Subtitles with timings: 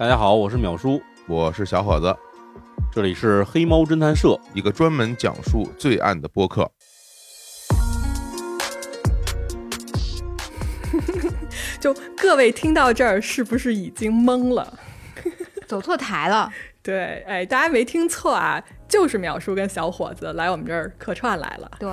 [0.00, 0.98] 大家好，我是淼叔，
[1.28, 2.16] 我是小伙子，
[2.90, 6.72] 这里是黑猫侦探社，一个专门讲述罪案的播客。
[11.78, 14.72] 就各位听到这儿，是不是已经懵了？
[15.68, 16.50] 走错台了？
[16.82, 21.70] 对，哎，大家没听错啊，就是淼叔跟小伙子来我们这儿客串来了。
[21.78, 21.90] 对。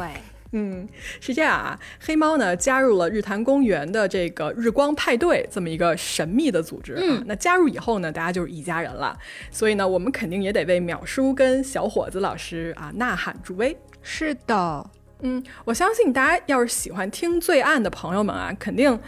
[0.52, 0.88] 嗯，
[1.20, 7.23] 是这样啊，黑猫呢加入了日坛公园的这个日光派对这么一个神秘的组织啊。
[7.25, 9.18] 那加入以后呢，大家就是一家人了。
[9.51, 13.78] 所以呢，我们肯定也得为淼叔跟小伙子老师啊呐喊助威。
[14.01, 14.89] 是的，
[15.21, 19.00] 嗯，我相信大家要是喜欢听罪案的朋友们啊，肯定。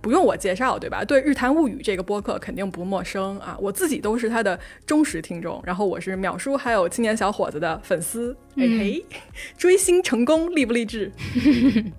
[0.00, 1.04] 不用我介绍，对吧？
[1.04, 5.60] 对《日谈物语》这个播客肯定不陌生啊，我自己都是他的忠实听众。
[5.64, 9.04] 然后我是淼叔还有青年小伙子的粉丝，哎嘿，
[9.58, 11.12] 追星成功，励不励志？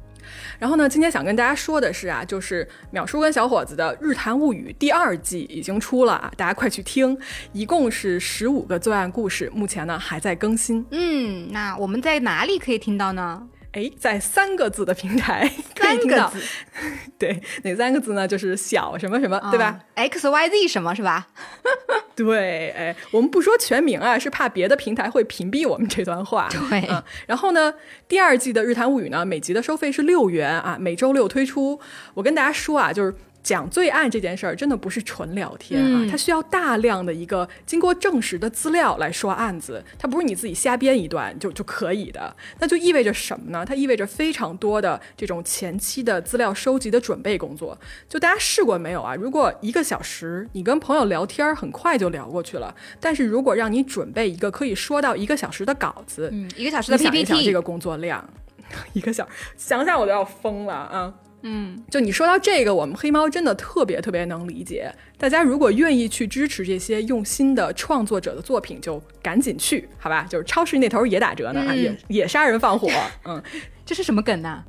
[0.59, 7.17] 然后呢，今天想跟大家说的是啊，就是淼叔跟小伙子的《日谈物语》第二季已经出了啊，大家快去听，
[7.51, 10.85] 一共是十五个罪案故事，目前呢还在更新。
[10.91, 13.47] 嗯，那我们在哪里可以听到呢？
[13.71, 16.41] 哎，在三个字的平台， 三个字，
[17.19, 18.27] 对，哪三个字呢？
[18.27, 21.27] 就是小什么什么，对吧？X Y Z 什么是吧？
[22.15, 26.49] 对，哎，我们不说全名啊，是怕别的平台会屏蔽我们这段话。
[26.69, 26.89] 对，
[27.27, 27.73] 然后呢，
[28.07, 31.79] 第二季的《日谈物语》呢，每集的收费是六元啊，每周六推出。
[32.15, 33.13] 我跟大家说啊，就是。
[33.41, 42.35] 讲罪案这件事儿真的不是纯聊天啊，它需要大量的一个经过证实的资料来说案子，它不是你自己瞎编一段就就可以的。
[42.59, 43.65] 那就意味着什么呢？
[43.65, 47.77] 它意味着非常多的这种前期的资料收集的准备工作。
[48.07, 49.15] 就大家试过没有啊？
[49.15, 58.27] 如果一个小时你跟朋友聊天，很快就聊过去了，但是如果让你准备一个可以说到一个小时的稿子，嗯，一个小时的 PPT，这个工作量，
[58.93, 61.13] 一个小时想想我都要疯了啊！
[61.41, 64.93] 嗯，就你说到这个，我们黑猫真的特别特别能理解。
[65.17, 70.27] 大家如果愿意去支持这些用心的创作者的作品，就赶紧去，好吧？
[70.29, 72.89] 就是超市那头也打折呢，也也杀人放火。
[73.25, 73.41] 嗯，
[73.85, 74.63] 这是什么梗呢？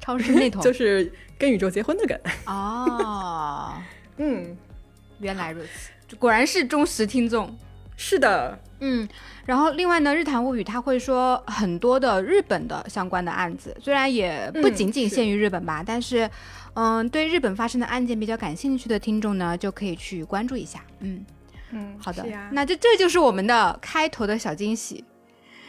[0.00, 2.18] 超市那头就是跟宇宙结婚的梗。
[2.46, 3.74] 哦，
[4.18, 4.56] 嗯，
[5.18, 7.54] 原来如此，果然是忠实听众。
[7.98, 9.08] 是的，嗯。
[9.44, 16.28] 然后，另外呢，《日谈物语》它会说很多的日本的相关的案子，虽然也不仅仅限于日本吧，但是，
[16.74, 20.80] 嗯，对日本发生的案件比较感兴趣的听众呢，就可以去关注一下。
[20.98, 21.24] 嗯
[21.70, 25.04] 嗯，好的，那这这就是我们的开头的小惊喜，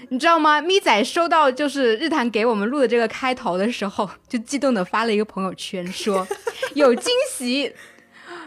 [0.10, 0.60] 你知道吗？
[0.60, 6.28] 咪仔收到就是日谈给我们录的这个开头的时候，就激动的发了一个朋友圈，说
[6.74, 7.72] 有惊喜，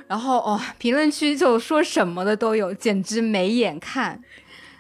[0.09, 4.21] 然后哦，评论区就说什么的都有，简直没眼看。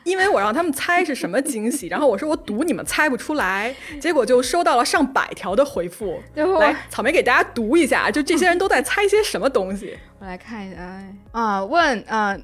[0.04, 6.22] 因为我让他们猜是什么惊喜， 然后我说我赌你们猜不出来，结果就收到了上百条的回复。
[6.34, 9.98] 来，草莓给大家读一下，就这些人都在猜些什么东西。
[10.18, 11.02] 我来看一下，
[11.32, 12.36] 啊，问，啊，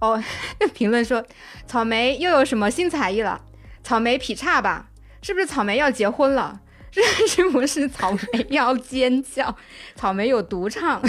[0.00, 0.22] 哦，
[0.74, 1.24] 评论说
[1.66, 3.40] 草莓又有什么新才艺了？
[3.82, 4.88] 草莓劈叉吧？
[5.22, 6.60] 是不是草莓要结婚了？
[6.90, 9.56] 是是不是草莓要尖叫？
[9.94, 11.00] 草莓有独唱？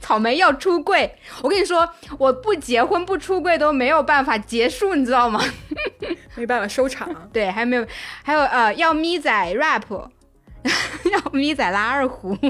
[0.00, 1.88] 草莓要出柜，我跟你说，
[2.18, 5.40] 我不结婚不出柜都没有办法结束，你知道吗？
[6.34, 7.28] 没办法收场。
[7.32, 7.86] 对，还有没有？
[8.24, 9.84] 还有呃，要咪仔 rap，
[11.12, 12.36] 要咪仔拉二胡。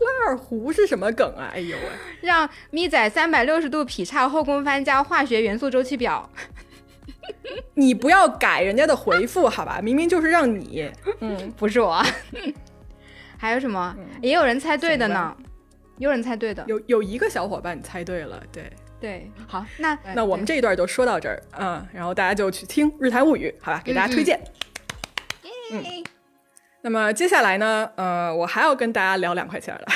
[0.00, 1.50] 拉二胡是什么梗啊？
[1.52, 1.84] 哎呦喂！
[2.22, 6.30] 让咪仔三百六十度劈叉后空翻加化学元素周期表。
[7.74, 9.78] 你不要改人家的回复好吧？
[9.82, 10.90] 明明就是让你，
[11.20, 12.02] 嗯，不是我。
[13.40, 13.96] 还有什么？
[14.20, 15.34] 也有人猜对的呢，
[15.96, 18.70] 有人猜对的，有有一个小伙伴你猜对了，对。
[19.00, 24.38] 对，好，那那我们这一段就说到这儿，嗯，然后大家就去听《日谈物语》，好吧，给大家推荐。
[25.72, 26.04] 嗯，
[26.82, 29.86] 那么接下来呢，呃，我还要跟大家聊两块钱了，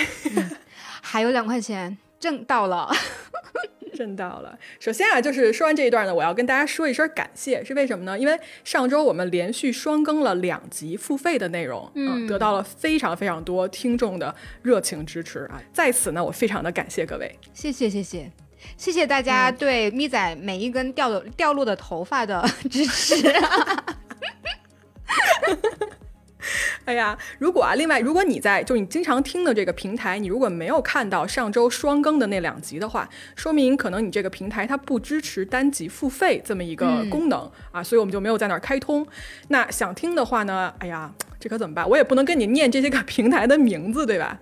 [1.02, 2.90] 还有两块钱挣到了。
[3.94, 4.58] 挣到了。
[4.80, 8.18] 首先啊，就是说完这一段呢，我要跟大家说一声感谢，是为什么呢？
[8.18, 18.30] 因为上周我们连续双更了两集付费的内容，嗯，得到了非常非常多听众的热情支持啊，在此呢，我非常的感谢各位，谢谢谢谢
[18.76, 23.14] 谢谢大家对咪仔每一根掉的掉落的头发的 支持。
[26.86, 39.06] 哎呀，如果啊，另外，如果你在就你经常听的这个平台，你如果没有看到上周双更的那两集的话，说明可能你这个平台它不支持单集付费这么一个功能啊，所以我们就没有在那儿开通。
[39.48, 41.10] 那想听的话呢，哎呀，
[41.40, 41.88] 这可怎么办？
[41.88, 44.38] 我也不能跟你念这些个平台的名字，对吧？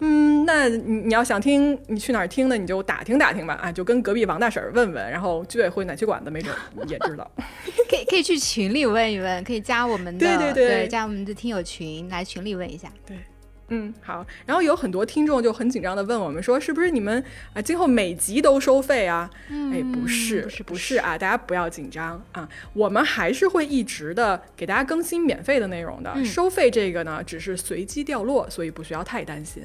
[0.00, 2.56] 嗯，那你你要想听，你去哪儿听呢？
[2.56, 6.54] 你就打听打听吧，啊，就跟隔壁王大婶问问，然后居委会暖气管子没准
[6.86, 7.28] 也知道，
[7.90, 12.88] 可以可以去群里问一问，可以加我们的对 对对，加我们的听友群，来群里问一下。
[13.04, 13.16] 对，
[13.70, 14.24] 嗯，好。
[14.46, 17.22] 然后有很多听众就很紧张的问我们说，是不是你们
[17.52, 19.28] 啊今后每集都收费啊？
[19.48, 26.24] 哎，不是，不是不是啊，大家不要紧张啊，我们还是会一直的给大家更新免费的内容的。
[26.24, 29.64] 收费这个呢，只是随机掉落，所以不需要太担心。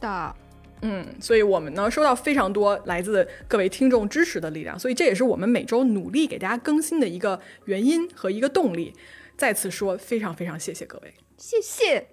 [0.00, 0.36] 是的，
[0.82, 8.94] 嗯，所以我们呢收到非常多来自各位听众支持的力量，所以这也是我们每周努力给大家更新的一个原因和一个动力。
[9.36, 12.08] 再次说，非常非常谢谢各位，谢谢。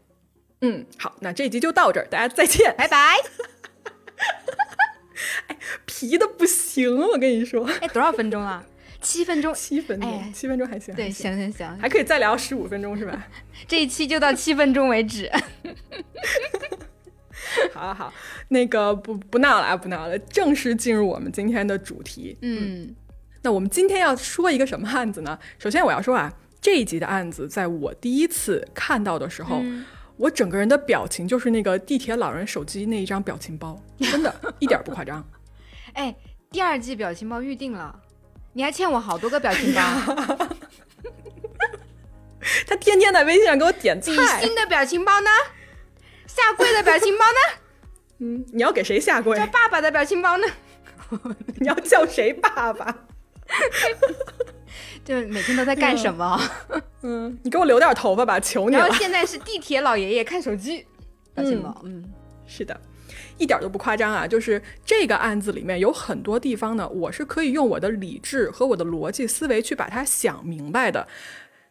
[0.61, 3.15] 嗯，好，那这一集就到这儿，大家再见，拜拜。
[5.47, 7.65] 哎，皮的不行，我跟你说。
[7.81, 8.65] 哎，多少分钟啊？
[9.01, 10.95] 七分钟，七分钟，七分钟还行。
[10.95, 13.27] 对，行行行，还可以再聊十五分钟是吧？
[13.67, 15.29] 这一期就到七分钟为止。
[17.73, 18.13] 好好好，
[18.49, 22.37] 那个不不闹了啊，不闹了，正式进入我们今天的主题。
[22.41, 22.95] 嗯，
[23.41, 25.37] 那我们今天要说一个什么案子呢？
[25.59, 29.61] 首先我要说啊，这一集的案子，在我第一次看到的时候。
[30.19, 35.23] 我整个人的表情就是那个地铁老人手机那一张表情包，真的 一点不夸张。
[35.93, 36.15] 哎，
[36.49, 37.95] 第二季表情包预定了，
[38.53, 39.81] 你还欠我好多个表情包。
[42.65, 44.11] 他天天在微信上给我点菜。
[44.11, 45.29] 比心的表情包呢？
[46.37, 47.59] 下跪的表情包呢？
[48.19, 49.35] 嗯，你要给谁下跪？
[49.37, 50.47] 叫爸爸的表情包呢？
[51.59, 52.95] 你要叫谁爸爸？
[55.03, 56.39] 就每天都在干什么？
[57.01, 58.81] 嗯，你给我留点头发吧，求你了。
[58.83, 60.85] 然后现在是地铁老爷爷看手机，
[61.33, 61.75] 表情包。
[61.85, 62.03] 嗯，
[62.45, 62.79] 是的，
[63.37, 64.27] 一点都不夸张啊。
[64.27, 71.07] 就是这个案子里面有很多地方呢，我是可以用我的理智和我的逻辑思维去把它想明白的，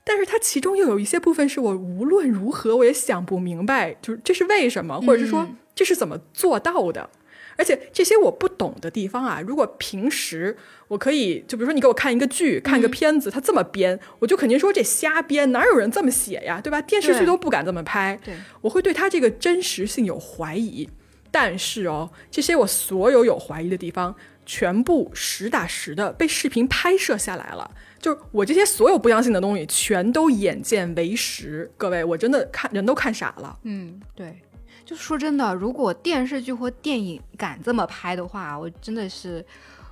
[0.08, 5.44] 但是它其中又有一些部分是我无论如何我也想不明白，就是这是为什么，或者是说
[5.74, 7.10] 这是怎么做到的。
[7.58, 10.56] 而且这些我不懂的地方啊，如果平时
[10.86, 16.80] 我可以，就比如说你给我看一个剧、看一个片子，他这么编，我就肯定说这瞎编，哪有人这么写呀，对吧？
[16.82, 20.88] 电视剧都不敢这么拍，对，我会对他这个真实性有怀疑。
[21.30, 24.14] 但是哦，这些我所有有怀疑的地方，
[24.46, 27.68] 全部实打实的被视频拍摄下来了，
[28.00, 31.70] 就是我这些所有不相信的东西，全都眼见为实。
[31.76, 33.58] 各位，我真的看人都看傻了。
[33.64, 34.40] 嗯，对。
[34.84, 39.44] 就说真的，如果电视剧或电影敢这么拍的话，我真的是，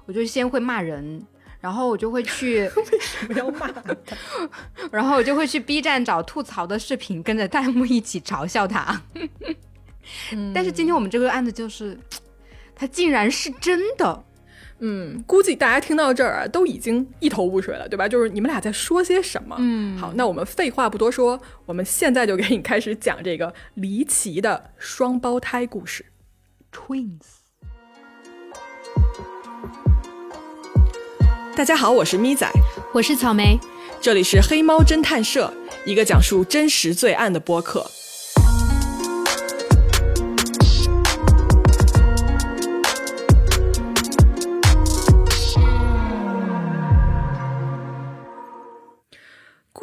[0.07, 1.21] 我就先会骂人，
[1.61, 3.83] 然后我就会去 为什么要骂他？
[4.93, 9.03] 然后我就会去 B 站找吐槽的视频，跟着弹幕一起嘲笑他。
[10.55, 11.99] 但是今天我们这个案子就是，
[12.73, 14.25] 他竟然是真的。
[14.87, 18.07] 嗯，估计大家听到这儿啊，都已经一头雾水了，对吧？
[18.07, 19.57] 就是你们俩在说些什么？
[19.59, 26.05] 嗯，好，那我们废话不多说，我们现在就给你开始讲这个离奇的双胞胎故事
[26.71, 27.41] ，Twins。
[31.57, 32.47] 大家好，我是咪仔，
[32.93, 33.59] 我是草莓，
[34.03, 35.51] 这里是黑猫侦探社，
[35.87, 37.91] 一个讲述真实罪案的播客。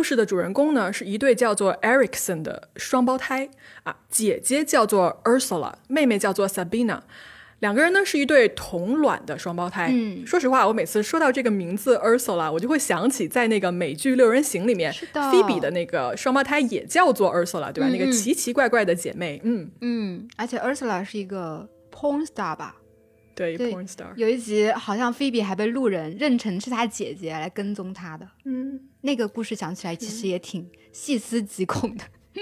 [0.01, 3.47] 故事的主人公呢，是一对叫做 Erickson 的双胞胎
[3.83, 7.01] 啊，姐姐叫做 Ursula，妹妹叫做 Sabina，
[7.59, 9.91] 两个人呢是一对同卵的双胞胎。
[9.93, 17.87] 嗯，说实话，我每次说到这个名字 Ursula，我就会想起在那个美剧《六人行》里面，Phoebe 的那个双胞胎也叫做 Ursula，对吧？
[17.91, 19.39] 那个奇奇怪怪的姐妹。
[19.43, 22.77] 嗯嗯，而且 Ursula 是一个 porn star 吧？
[23.57, 24.15] 对，porn star。
[24.15, 28.27] 有一集好像 Phoebe 还被路人认成是她姐姐来跟踪她的。
[28.45, 28.79] 嗯。
[29.01, 32.03] 那个故事讲起来其实也挺细思极恐的，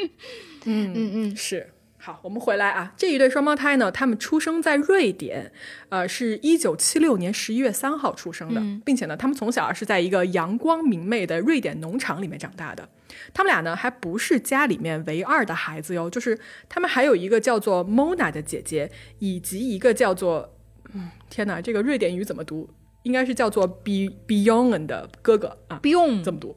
[0.65, 1.71] 嗯嗯嗯，是。
[2.01, 5.51] 好，我们回来啊，这一对双胞胎呢，他们出生在瑞典，
[5.89, 12.89] 呃，是一九七六年十一月三号出生的，并且呢，他们从小是在一个阳光明媚的瑞典农场里面长大的。
[13.33, 16.37] 他们俩呢，还不是家里面唯二的孩子哟，就是
[16.67, 20.55] 他们还有一个叫做 Mona 的姐姐，以及一个叫做……
[20.93, 22.69] 嗯，天哪，这个瑞典语怎么读？
[23.03, 26.55] 应该是叫做 Be Beyond 的哥哥啊，Beyond 怎么读。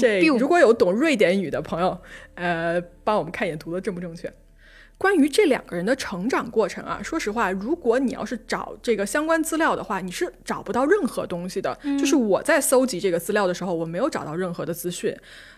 [0.00, 2.00] 这如果有懂瑞典语的朋友，
[2.36, 4.32] 呃，帮我们看一眼读的正不正确。
[4.96, 11.76] 关于这两个人的成长过程啊，说实话，如果你要是找这个相关资料的话，你是找不到任何东西的。
[11.98, 15.14] 就是我在搜集这个资料的时候，我没有找到任何的资讯。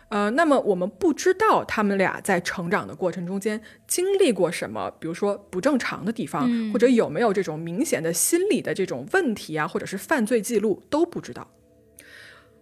[0.08, 11.49] 呃，那么我们不知道他们俩在成长的过程中间经历过什么，比如说不正常的地方，或者有没有这种明显的心理的这种问题啊，或者是犯罪记录，都不知道。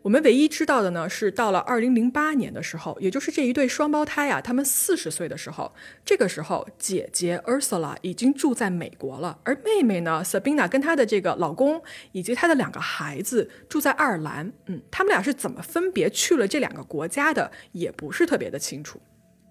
[0.03, 5.73] 我们唯一知道的呢，是到了二零零八年的时候，也就是这一对双胞胎啊，他们四十岁的时候，
[6.05, 11.81] 这个时候姐姐 Ursula 已经住在美国了，而妹妹呢，Sabina 跟她的这个老公
[12.11, 14.53] 以及她的两个孩子住在爱尔兰。
[14.67, 19.01] 嗯，他们俩是怎么分别去了这两个国家的，也不是特别的清楚。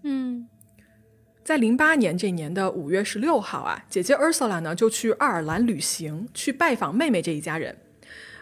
[0.04, 0.50] 嗯，
[1.46, 7.78] 在零八年这年的五月十六号啊，姐姐 Ursula 呢就去爱尔兰旅行，去拜访妹妹这一家人。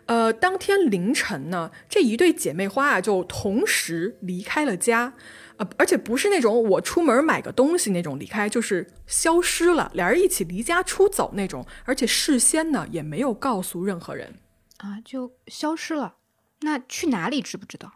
[0.10, 5.14] 呃，当天凌晨呢，这一对姐妹花啊就同时离开了家，
[5.58, 14.34] 呃，而且不是那种我出门买个东西那种离开，就是消失了，俩人一起离家出走那种，而且事先呢也没有告诉任何人
[14.78, 16.16] 啊，就消失了。
[16.62, 17.92] 那去哪里知不知道？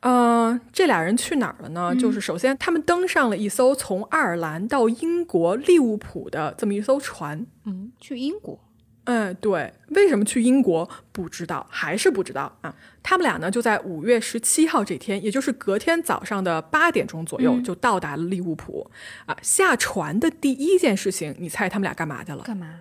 [0.00, 1.94] 嗯，这俩人去哪儿了呢？
[1.94, 7.46] 就是首先，他们登上了一艘从爱尔兰到英国利物浦的这么一艘船。
[7.66, 8.58] 嗯，去英国。
[9.04, 9.72] 嗯，对。
[9.88, 10.88] 为什么去英国？
[11.10, 12.74] 不知道，还是不知道啊。
[13.02, 18.90] 他们俩呢，就在五月十七号这天，也就是隔天早上的八点钟左右，就到达了利物浦。
[19.26, 22.42] 啊，下船的第一件事情，你猜他们俩干嘛去了？
[22.44, 22.80] 干嘛？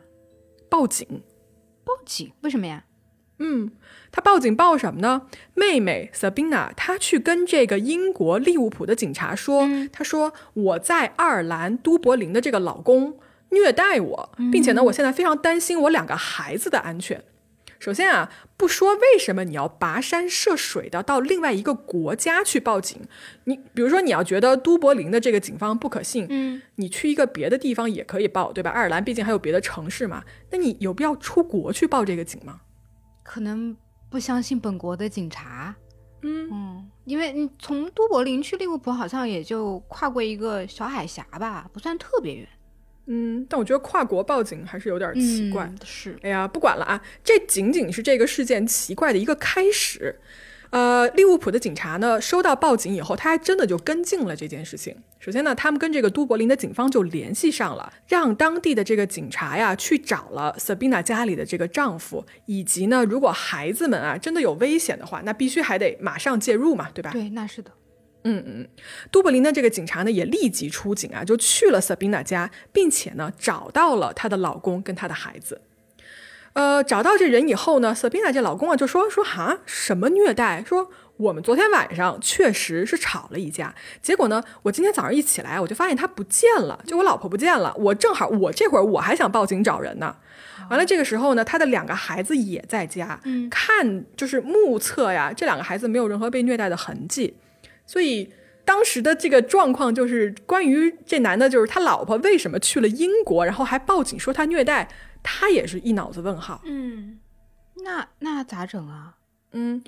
[0.69, 1.07] 报警。
[1.83, 2.31] 报警？
[2.41, 2.85] 为什么呀？
[3.39, 3.71] 嗯，
[4.11, 5.23] 他报警报什么呢？
[5.55, 13.17] 妹妹 Sabina，她去跟这个英国利物浦的警察说，她说我在爱尔兰都柏林的这个老公
[13.51, 17.23] 虐待我，并且呢，我现在非常担心我两个孩子的安全。
[17.79, 23.01] 首先啊，不说为什么你要跋山涉水的到另外一个国家去报警，
[23.45, 28.69] 你比如说你要觉得都柏林的这个警方不可信，嗯，你去一个别的地方也可以报，对吧？
[28.69, 32.61] 爱尔兰毕竟还有别的城市嘛，那你有必要出国去报这个警吗？
[33.23, 33.75] 可能
[34.11, 35.75] 不相信本国的警察，
[36.21, 42.47] 嗯嗯，因为你从都柏林去利物浦好像也就跨过一个小海峡吧，不算特别远。
[43.07, 45.69] 嗯，但我觉得跨国报警还是有点奇怪。
[45.83, 50.19] 是，哎呀，不管了啊，这仅仅是这个事件奇怪的一个开始。
[50.69, 54.95] 呃，利物浦的警察呢，收到报警以后，他还真的就跟进了这件事情。
[55.19, 67.11] 首先呢，他们跟这个都柏林的警方就联系上了，让当地的这个警察呀去找了 Sabina 家里的这个丈夫，以及呢，如果孩子们啊真的有危险的话，那必须还得马上介入嘛，对吧？
[67.11, 67.71] 对，那是的。
[68.23, 68.67] 嗯嗯，
[69.09, 75.61] 都柏林的这个警察呢也立即出警啊，就去了 Sabina 家，并且呢找到了她的老公跟她的孩子。
[76.53, 80.63] 呃，找到这人以后呢，Sabina 这老公啊就说说哈什么虐待？
[80.67, 87.73] 说我们昨天晚上确实是吵了一架，结果呢，我今天早上一起来我就发现他不见了，就我老婆不见了。
[87.77, 90.15] 我正好我这会儿我还想报警找人呢。
[90.69, 97.35] 完了这个时候呢，他的两个孩子也在家，嗯，看就是目测呀，这两个孩子没有任何被虐待的痕迹，
[97.91, 98.31] 所以
[98.63, 104.87] 当时的这个状况就是关于这男的，就是他老婆为什么去了英国，然后还报警说他虐待。
[105.21, 106.61] 他也是一脑子问号。
[106.65, 107.19] 嗯，
[107.83, 109.17] 那那咋整啊？
[109.51, 109.83] 嗯，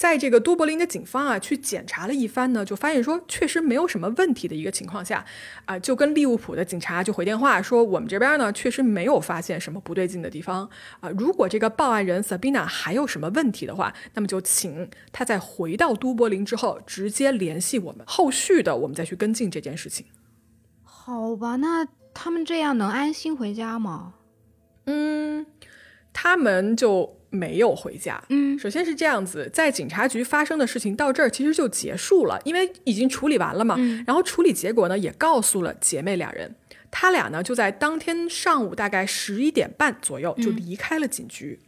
[0.00, 5.22] 在这个都柏林的警方啊去检查了一番呢，就发现说确实没有什么问题的一个情况下，
[5.66, 10.66] 啊，就跟利物浦的警察就回电话说，我们这边呢确实没有发现什么不对劲的地方
[11.00, 11.10] 啊。
[11.10, 20.06] 如果这个报案人 Sabina 还有什么问题的话，那么就请他在回到都柏林之后直接联系我们，后续的我们再去跟进这件事情。
[20.82, 24.14] 好吧，那他们这样能安心回家吗？
[24.86, 25.44] 嗯，
[26.14, 28.22] 他们就没有回家。
[28.28, 33.76] 嗯，首先是这样子，在警察局发生的事情到这儿其实就结束了，因为已经处理完了嘛。
[33.78, 36.56] 嗯，然后处理结果呢也告诉了姐妹俩人，
[36.90, 41.60] 他俩呢就在当天上午大概十一点半左右就离开了警局。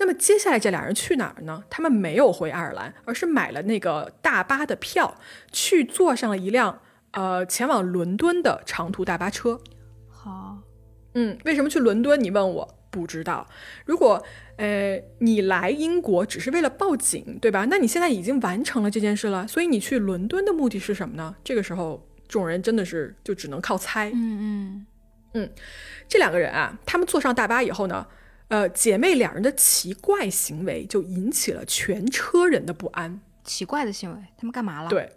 [0.00, 1.64] 那么接下来这俩人去哪儿呢？
[1.68, 5.16] 他们没有回爱尔兰，而是买了那个大巴的票，
[5.50, 6.80] 去坐上了一辆
[7.12, 9.60] 呃前往伦敦的长途大巴车。
[10.08, 10.58] 好。
[11.14, 12.22] 嗯，为什么去伦敦？
[12.22, 13.48] 你问我不知道。
[13.84, 14.22] 如果
[14.58, 17.66] 呃你来英国只是为了报警，对吧？
[17.70, 21.34] 那你现在已经完成了这件事了，所以你去伦敦的目的是什么呢？
[21.42, 24.10] 这个时候众人真的是就只能靠猜。
[24.10, 24.86] 嗯嗯
[25.34, 25.50] 嗯，
[26.06, 28.06] 这两个人啊，他们坐上大巴以后呢，
[28.48, 33.20] 呃，姐妹两人的奇怪行为就引起了全车人的不安。
[33.44, 34.90] 奇怪的行为，他们干嘛了？
[34.90, 35.10] 对。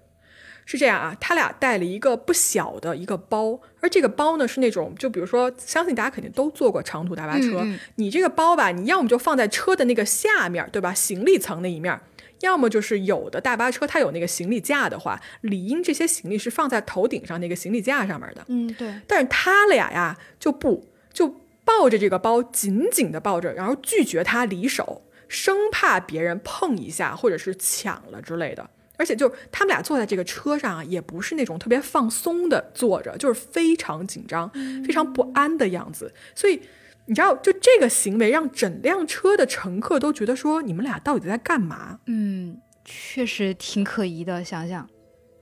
[0.66, 7.66] 是这样啊，他俩带了一个不小的一个包，而这个包呢是那种，就比如说，相信大家肯定都坐过长途大巴车，
[7.96, 10.94] 你这个包吧，你要么就放在车的那个下面，对吧？
[10.94, 12.00] 行李层那一面，
[12.40, 18.46] 要么就是有的大巴车它有那个行李架的话，理应这些行李是放在头顶上那个行李架上面的。
[18.48, 18.94] 嗯，对。
[19.08, 21.28] 但是他俩呀就不，就
[21.66, 28.70] 抱着这个包紧紧的抱着，然后拒绝他离手，生怕别人碰一下或者是抢了之类的。
[29.02, 34.48] 而且就他们俩坐在这个车上啊，也不是那种特别放松的坐着，就是非常紧张、
[34.86, 36.14] 非常不安的样子。
[36.36, 36.62] 所以
[37.08, 42.00] 你知道，就这个行为让整辆车的乘客都觉得说，你们俩到底在干嘛？
[42.06, 44.44] 嗯，确实挺可疑的。
[44.44, 44.88] 想想，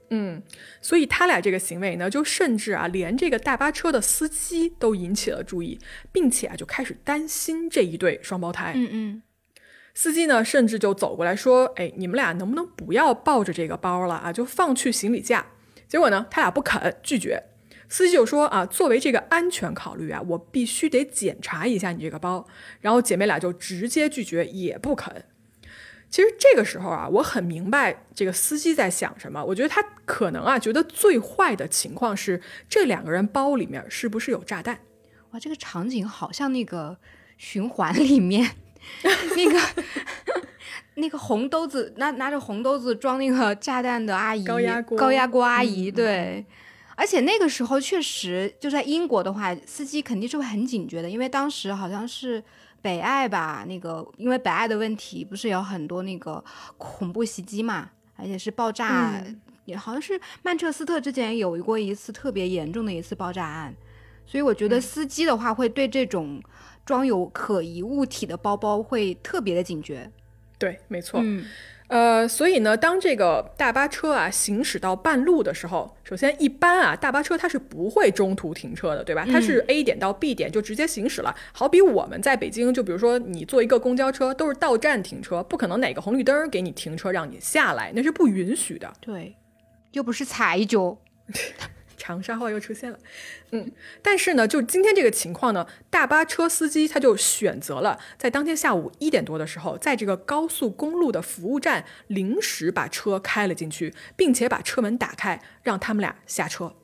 [0.08, 0.42] 嗯，
[0.80, 5.78] 所以他俩这个行为呢，就甚至啊，连这个大巴车的司机都引起了注意，
[6.10, 8.72] 并且啊，就开始担心这一对双胞胎。
[8.74, 9.22] 嗯嗯。
[9.94, 14.32] 司机呢，甚至就走过来说：“哎，你们俩能不能不要抱着这个包了啊？
[14.32, 15.46] 就放去行李架。”
[15.88, 17.42] 结果呢，他俩不肯拒绝。
[17.88, 22.46] 司机就说啊，作为这个安全考虑啊，我必须得检查一下你这个包。
[22.80, 25.24] 然后姐妹俩就直接拒绝，也不肯。
[26.08, 29.44] 其实这个时候啊，我很明白这个司机在想什么。
[29.44, 34.78] 我觉得他可能啊，觉得最坏的情况是这两个人包里面是不是有炸弹？
[35.32, 36.98] 哇，这个场景好像那个
[37.36, 38.52] 循环里面
[39.36, 39.84] 那个
[40.94, 46.46] 那个红兜子拿拿着红兜子装那个炸弹的阿姨，高压锅高压锅阿姨，嗯对。
[46.96, 52.42] 而且那个时候确实就在英国的话，司机肯定是会很警觉的，因为当时好像是
[52.82, 56.44] 北爱吧，那个因为北爱的问题，不是有很多那个
[56.76, 59.40] 恐怖袭击嘛，而且是爆炸，嗯。
[59.66, 63.72] 也好像是曼彻斯特之前有过一次特别严重的一次爆炸案，
[64.26, 66.42] 所以我觉得司机的话会对这种
[66.90, 70.10] 装有可疑物体的包包会特别的警觉。
[70.58, 71.20] 对，没错。
[71.22, 71.44] 嗯
[71.86, 79.24] 呃，所以呢，当这个大巴车啊行驶到半路的时候，首先一般啊，大巴车它是不会中途停车的，对吧？
[79.24, 81.34] 它是 A 点到 B 点就直接行驶了。
[81.52, 88.92] 好比我们在北京，就比如说你坐一个公交车，都是到站停车，不可能哪个红绿灯给你停车让你下来，那是不允许的。
[89.00, 89.34] 对，
[89.92, 90.98] 又不是踩一脚。
[92.00, 92.98] 长沙话又出现了，
[93.50, 106.74] 嗯， 但是呢，就今天这个情况呢，大巴车司机他就选择了在当天下午一点多的时候，在这个高速公路的服务站临时把车开了进去，并且把车门打开，让他们俩下车。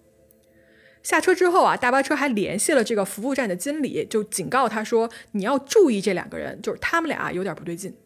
[1.02, 7.96] 下车之后啊，大巴车还联系了这个服务站的经理，就警告他说：“你要注意这两个人，就是他们俩有点不对劲。”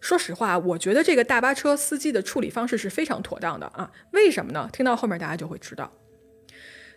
[0.00, 3.90] 说实话，我觉得这个大巴车司机的处理方式是非常妥当的啊。
[4.12, 4.68] 为什么呢？
[4.72, 5.92] 听到后面大家就会知道。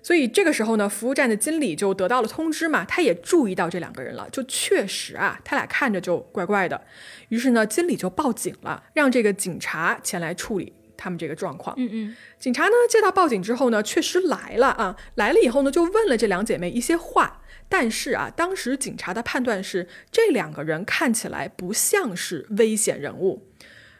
[0.04, 6.80] 所以这个时候呢，服务站的经理就得到了通知嘛，他也注意到这两个人了，就确实啊，他俩看着就怪怪的。
[7.30, 11.74] 于是呢，经理就报警了，让这个警察前来处理他们这个状况。
[11.80, 17.40] 嗯嗯，警察呢接到报警之后呢，确实来了啊，来了以后呢，就问了这两姐妹一些话。
[17.70, 23.48] 但是啊，当时警察的判断是，这两个人看起来不像是危险人物。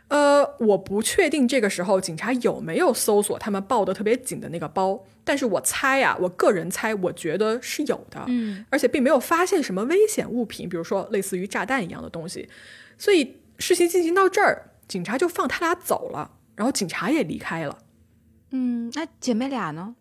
[0.10, 12.50] 呃，我不确定这个时候警察有没有搜索他们抱得特别紧的那个包，但是我猜啊，我个人猜，我觉得是有的，嗯，而且并没有发现什么危险物品，比如说类似于炸弹一样的东西，
[12.98, 17.78] 所以事情进行到这儿，警察就放他俩走了，然后警察也离开了，
[18.52, 19.96] 嗯，那姐妹俩呢？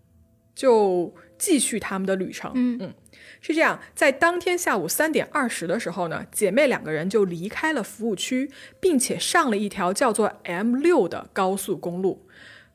[0.55, 2.95] 就继续他们的旅程，嗯嗯。
[3.41, 12.29] 是这样，在当天下午三点二十的时候呢，姐妹两个人就离开了服务区，并且上了一条叫做 M 六的高速公路。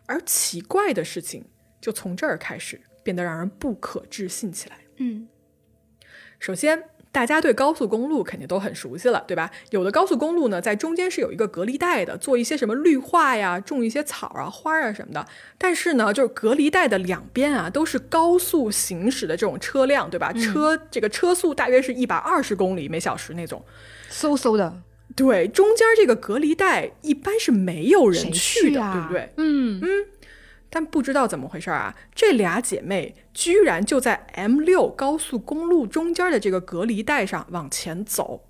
[0.07, 1.45] 而奇怪的事情
[1.79, 4.77] 就从这儿开始变得让人不可置信起来。
[4.97, 5.27] 嗯
[6.39, 9.49] 首先，大家对高速公路肯定都很熟悉了，对吧？
[9.71, 15.25] 有的高速公路呢，在中间是有一个隔离带的，做一些什么绿化呀，种一些草啊、花啊什么的。
[15.57, 20.31] 但是呢，就是隔离带的两边啊，都是高速行驶的这种车辆，对吧？
[20.33, 23.65] 车这个车速大约是一百二十公里每小时那种。
[24.11, 24.81] 嗖嗖的，
[25.15, 28.93] 对，中间这个隔离带一般是没有人去的，啊？
[28.93, 29.33] 对不对？
[29.37, 30.05] 嗯嗯
[30.69, 38.43] 但不知道怎么回事啊，这俩姐妹居然就在 M 六高速公路中间的这个隔离带上往前走。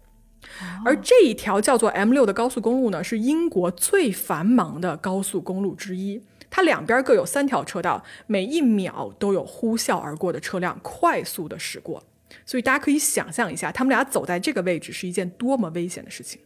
[0.85, 6.21] 而这一条叫做 M 六的高速公路呢，是英国最繁忙的高速公路之一。
[6.49, 12.03] 它两边各有三条车道，每一秒都有呼啸而过的车辆快速的驶过。
[12.45, 16.41] 所以大家可以想象一下，他们俩走在这个位置是一件多么危险的事情。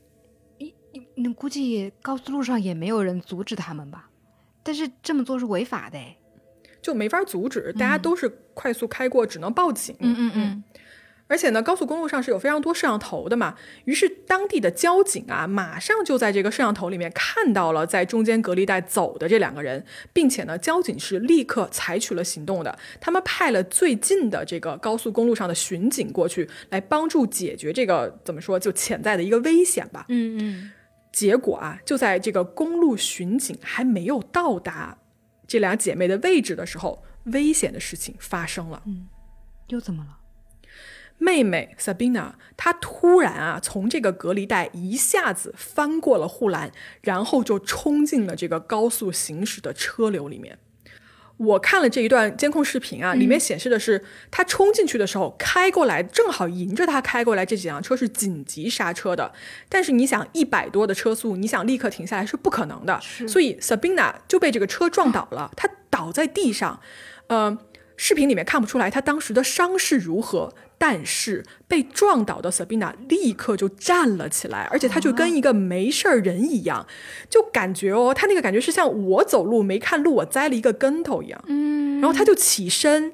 [0.57, 4.09] 你你你估计高速路上也没有人阻止他们吧？
[4.63, 6.17] 但是这么做是违法的哎。
[6.81, 9.95] 就没法阻止，大家都是快速开过，只能报警。
[9.99, 10.63] 嗯嗯嗯
[11.27, 30.05] 而且呢，高速公路上是有非常多摄像头的嘛，于是当地的交警啊，马上就在这个摄像头里面看到了在中间隔离带走的这两个人，并且呢，交警是立刻采取了行动的，他们派了最近的这个高速公路上的巡警过去，来帮助解决这个怎么说就潜在的一个危险吧。
[30.09, 30.71] 嗯嗯
[31.11, 34.97] 结果啊，就在这个公路巡警还没有到达
[35.45, 38.81] 这俩姐妹的位置的时候，危险的事情发生了。
[38.85, 39.07] 嗯，
[39.67, 40.17] 又怎么了？
[41.17, 46.71] 妹妹 Sabina，她突然啊从这个隔离带一下子翻过了护栏，
[47.01, 50.57] 然后就冲进了这个高速行驶的车流里面。
[51.41, 59.33] 我看了这一段监控视频啊，里面显示的是他冲进去的时候，开过来正好迎着他开过来这几辆车是紧急刹车的。
[59.67, 62.99] 但是你想，一百多的车速，你想立刻停下来是不可能的。
[63.27, 66.79] 所以 Sabina 就被这个车撞倒了，他倒在地上。
[67.27, 67.57] 呃，
[67.97, 76.87] 视频里面看不出来他当时的伤势如何，但是被撞倒的 Sabina 立刻就站了起来，而且她就跟一个没事儿人一样，
[77.29, 81.39] 就感觉哦，她那个感觉是像我走路没看路，我栽了一个跟头一样。
[81.45, 83.13] 嗯然后他就起身，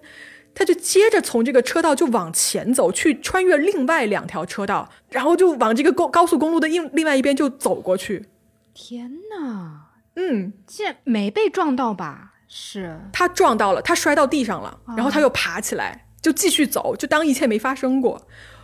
[0.56, 8.30] 他就接着从这个车道就往前走，去穿越另外两条车道，然后就往这个高高速公路的另另外一边就走过去。
[8.74, 9.88] 天哪！
[10.16, 12.32] 嗯，竟然没被撞到吧？
[12.48, 18.22] 是他撞到了，他摔到地上了，然后他又爬起来，就继续走，就当一切没发生过。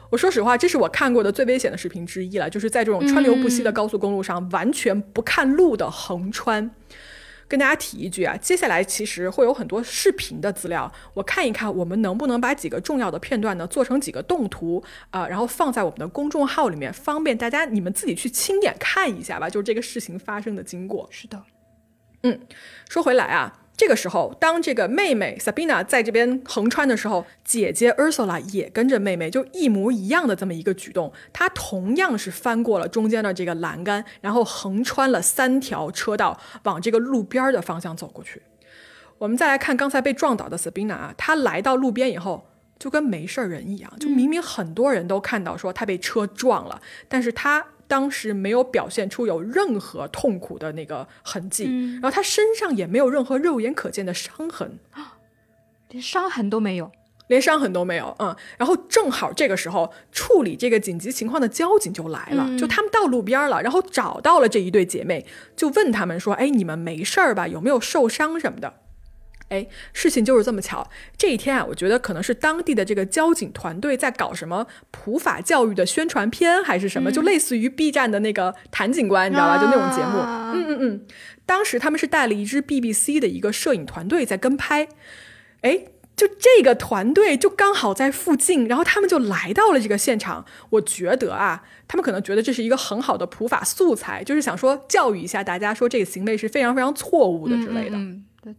[0.10, 6.70] 我说实话，这是我看过的最危险的视频之一了，就是在这种川流不息的高速公路上，完全不看路的横穿。
[7.48, 21.08] 跟大家提一句啊，接下来其实会有很多视频的资料，我看一看我们能不能把几个重要的片段呢做成几个动图啊、然后放在我们的公众号里面，方便大家你们自己去亲眼看一下吧，就是这个事情发生的经过。
[21.10, 21.42] 是的，
[22.24, 22.40] 嗯
[22.90, 31.12] 说回来啊，这个时候，当这个妹妹 Sabina 在这边横穿的时候，姐姐 Ursula 也跟着妹妹，就一模一样的这么一个举动。
[31.34, 38.42] 她同样是翻过了中间的这个栏杆，然后横穿了三条车道，往这个路边的方向走过去。
[39.18, 42.48] 我们再来看刚才被撞倒的 Sabina 啊，她来到路边以后。
[42.80, 51.66] 就跟没事儿人一样，就明明很多人都看到说她被车撞了，但是她当时没有表现出有任何痛苦的那个痕迹，
[52.02, 54.80] 然后他身上也没有任何肉眼可见的伤痕，
[55.90, 56.92] 连伤痕都没有。
[57.28, 58.16] 连伤痕都没有。
[58.18, 65.24] 嗯，然后正好这个时候处理这个紧急情况的交警就来了，就他们到路边了，然后找到了这一对姐妹，
[65.56, 67.48] 就问他们说：“哎，你们没事儿吧？
[67.48, 68.74] 有没有受伤什么的？”
[69.54, 70.90] 哎，事情就是这么巧。
[71.16, 79.58] 这一天啊，我觉得可能是当地的这个交警团队在搞什么普法教育的宣传片，还是什么，就类似于 B 站的那个谭警官，你知道吧？
[79.58, 80.18] 就那种节目。
[80.18, 81.06] 啊嗯嗯嗯。
[81.46, 84.88] 当时他们是带了一支 BBC 的一个摄影团队在跟拍，
[85.62, 85.86] 哎，
[86.16, 90.46] 就这个团队就刚好在附近，然后他们就来到了这个现场。
[90.70, 97.98] 我觉得啊，他们可能觉得这是一个很好的普法素材，就是想说教育一下大家，说这个行为是非常非常错误的之类的。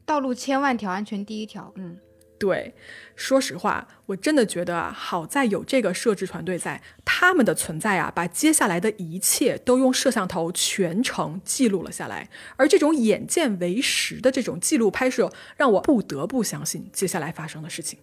[0.05, 1.73] 道路千万条，安全第一条。
[1.77, 1.99] 嗯，
[2.39, 2.75] 对，
[3.17, 12.29] 说实话，我真的觉得啊，好在有这个摄制团队在，他们的存在啊，把接下来的一切都用摄像头全程记录了下来。
[12.57, 17.99] 而这种眼见为实的这种记录拍摄，让我不得不相信接下来发生的事情。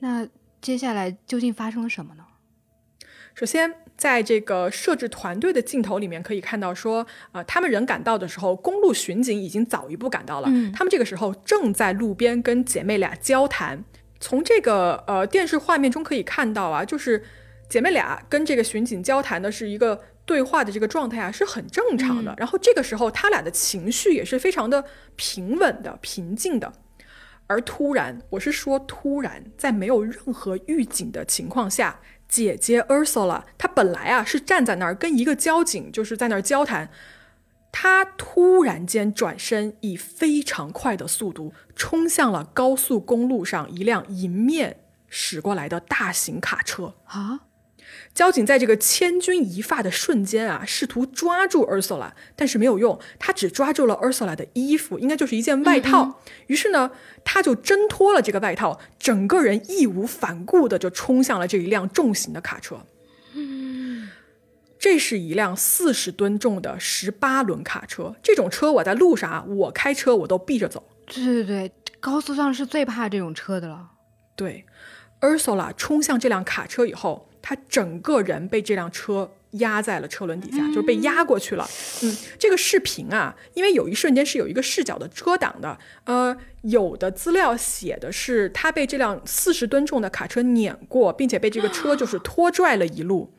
[0.00, 0.26] 那
[0.60, 2.24] 接下来究竟发生了什么呢？
[3.34, 10.48] 首先，在这个摄制团队的镜头里面可以看到说，呃，他们人赶到的时候，公路巡警已经早一步赶到了。
[10.74, 13.84] 他们这个时候正在路边跟姐妹俩交谈。
[14.20, 17.22] 从这个呃电视画面中可以看到啊，就是
[17.68, 22.34] 姐妹俩跟这个巡警交谈的是一个对话的这个状态啊，是很正常的。
[22.38, 24.84] 然后这个时候，他俩的情绪也是非常的
[25.16, 26.72] 平稳的、平静的。
[27.46, 36.90] 而突然，我是说突然，在没有任何预警的情况下，姐姐 Ursula 她本来啊是站在那儿跟一个交警就是在那儿交谈，
[37.70, 46.94] 她突然间转身，以非常快的速度冲向了高速公路上一辆迎面驶过来的大型卡车。
[47.06, 47.40] 啊，
[48.16, 56.18] 交警在这个千钧一发的瞬间啊，试图抓住 Ursula，但是没有用，他只抓住了 Ursula 的衣服，应该就是一件外套。
[56.46, 62.80] 于是呢，他就挣脱了这个外套，整个人义无反顾的就冲向了这一辆重型的卡车。
[64.78, 70.82] 这是一辆四十吨重的十八轮卡车，这种车我在路上啊，我开车我都避着走。
[71.04, 73.90] 对对对，高速上是最怕这种车的了。
[74.34, 74.64] 对
[75.20, 81.64] ，Ursula 冲向这辆卡车以后，她整个人被这辆车压在了车轮底下，就是被压过去了。
[82.02, 93.32] 嗯，这个视频啊，因为有一瞬间是有一个视角的遮挡的，呃，有的资料写的是他被这辆四十吨重的卡车碾过，并且被这个车就是拖拽了一路。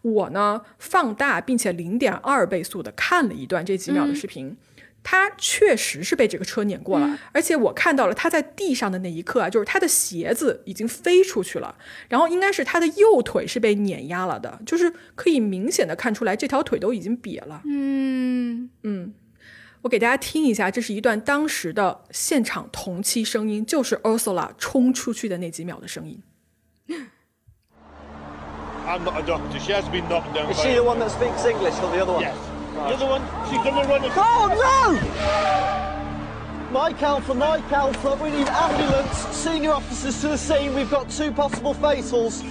[0.00, 4.56] 我呢放大并且零点二倍速的看了一段这几秒的视频，
[5.02, 11.74] 他确实是被这个车碾过了，而且我看到了他在地上的那一刻啊，就是他的鞋子已经飞出去了，
[12.08, 17.62] 然后应该是他的右腿是被碾压了的，就是可以明显的看出来这条腿都已经瘪了。
[17.64, 19.14] 嗯，嗯，
[19.82, 26.22] 我给大家听一下，这是一段当时的现场同期声音，就是 Ursula 冲出去的那几秒的声音。
[28.86, 29.58] I'm not a doctor.
[29.60, 30.52] She has been knocked down.
[30.52, 32.22] Is she the one that speaks English or the other one?
[32.22, 32.34] Yes.
[32.80, 34.12] The other one, she's done a run of.
[34.16, 34.98] Oh no!
[36.72, 40.74] Mike Alpha, Mike Alpha, we need ambulance, senior officers to the scene.
[40.74, 42.42] We've got two possible fatals.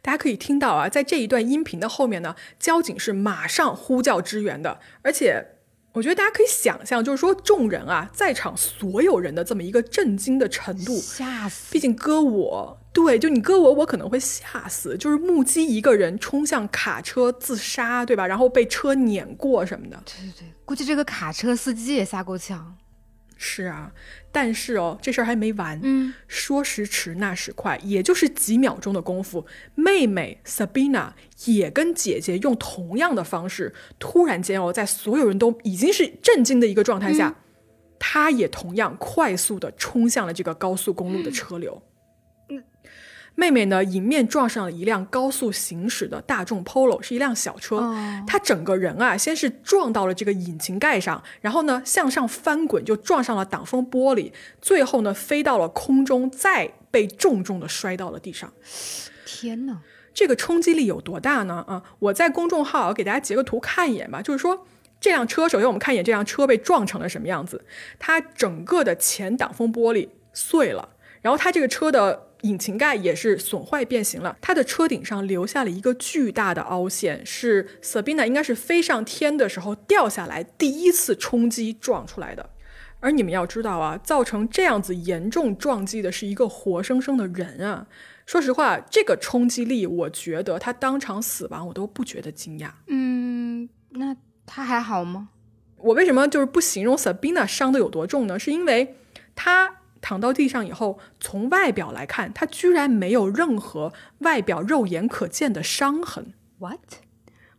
[0.00, 5.44] 大家可以听到啊，在这一段音频的后面呢，交警是马上呼叫支援的，而且
[5.92, 11.72] 我觉得大家可以想象，就是说众人啊，在场所有人的这么一个震惊的程度，吓死！
[11.72, 18.26] 毕竟搁我，对，就你搁我，我可能会吓死，就是目击一个人冲向卡车自杀，对吧？
[18.26, 22.76] 然后被车碾过什么的，对对对，估计这个卡车司机也吓够呛。
[23.42, 23.90] 是啊，
[24.30, 25.80] 但是哦，这事儿还没完。
[25.82, 31.12] 嗯，说时迟，那时快，也就是几秒钟的功夫，妹妹 Sabina
[31.46, 37.34] 也跟姐姐用同样的方式，突然间哦，在所有人都已经是震惊的一个状态下，
[37.98, 41.80] 她也同样快速的冲向了这个高速公路的车流。
[43.40, 47.78] 妹妹呢，迎面撞上了一辆高速行驶的大众 Polo，是一辆小车。
[47.78, 58.52] 哦她整个人啊，先是撞到了这个引擎盖上，然后呢向上翻滚，就撞上了挡风玻璃，最后呢飞到了空中，再被重重的摔到了地上。
[59.24, 59.78] 天哪！
[60.12, 61.64] 这个冲击力有多大呢？
[61.66, 64.20] 啊，我在公众号给大家截个图看一眼吧。
[64.20, 64.66] 就是说，
[65.00, 67.64] 这辆车，首先我们看一眼这辆车被撞成了什么样子。
[67.98, 70.90] 它整个的前挡风玻璃碎了，
[71.22, 74.36] 然后它这个车的引擎盖也是损坏变形了。
[74.40, 82.50] 它的车顶上留下了一个巨大的凹陷，是 Sabina 应该是飞上天的时候掉下来第一次冲击撞出来的。
[83.00, 87.86] 而你们要知道啊，造成这样子严重撞击的是一个活生生的人啊。
[88.26, 92.70] 说实话，这个冲击力，我觉得他当场死亡，我都不觉得惊讶。
[92.86, 95.30] 嗯，那他还好吗？
[95.78, 98.38] 我为什么就是不形容 Sabina 伤的有多重呢？
[98.38, 98.96] 是因为
[99.34, 106.80] 她躺到地上以后，从外表来看，他居然没有任何外表肉眼可见的伤痕，What？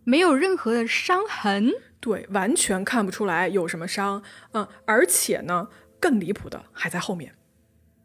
[0.04, 1.72] 没有任何的伤痕？
[2.00, 4.24] 对，完全看不出来有什么伤。
[4.54, 5.68] 嗯，而且呢，
[6.00, 7.36] 更离谱的还在后面。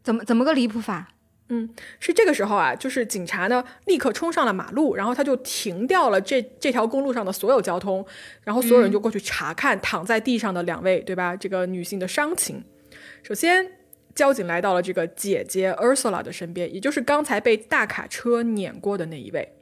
[0.03, 1.13] 怎么怎么个离谱法？
[1.49, 1.69] 嗯，
[1.99, 8.05] 是这个时候啊，就是警察呢立刻冲上了马路，然后他就停掉了这这条公路上的所有交通，
[8.43, 11.35] 然后所有人就过去查看躺在地上的两位，对吧？
[11.35, 12.63] 这个女性的伤情。
[13.23, 13.71] 首先，
[14.17, 19.53] 交警来到了这个姐姐 Ursula 的身边，也就是刚才被大卡车碾过的那一位。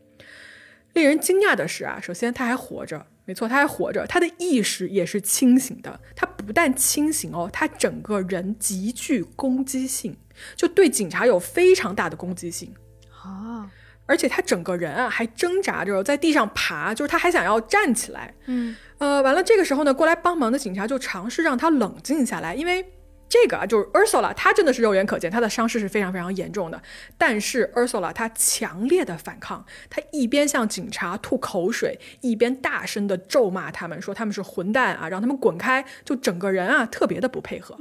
[0.94, 6.00] 令人惊讶的是啊，首先他还活着，没错，他还活着，他的意识也是清醒的。
[6.16, 10.16] 他不但清醒哦，他整个人极具攻击性，
[10.56, 12.74] 就对警察有非常大的攻击性。
[13.12, 13.70] 啊，
[14.06, 18.34] 而且他整个人啊还挣扎着在地上爬，就是他还想要站起来。
[18.46, 22.86] 嗯，呃，完了这个时候呢，过来帮忙的警察就尝试让他冷静下来，因为
[23.28, 26.82] 这个啊就是 Ursula，她真的是肉眼可见，她的伤势是非常非常严重的。
[27.18, 37.76] 但是 Ursula 她强烈的反抗，她一边向警察吐口水，一边大声的咒骂他们，说他们是混蛋啊，让他们滚开，就整个人啊特别的不配合。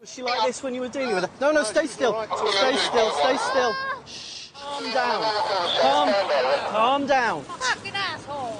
[0.00, 1.30] Was she like this when you were dealing with her?
[1.40, 2.26] No, no, stay still.
[2.26, 3.74] Stay still, stay still.
[4.54, 5.22] Calm down.
[5.82, 6.08] Calm,
[6.72, 7.42] calm down.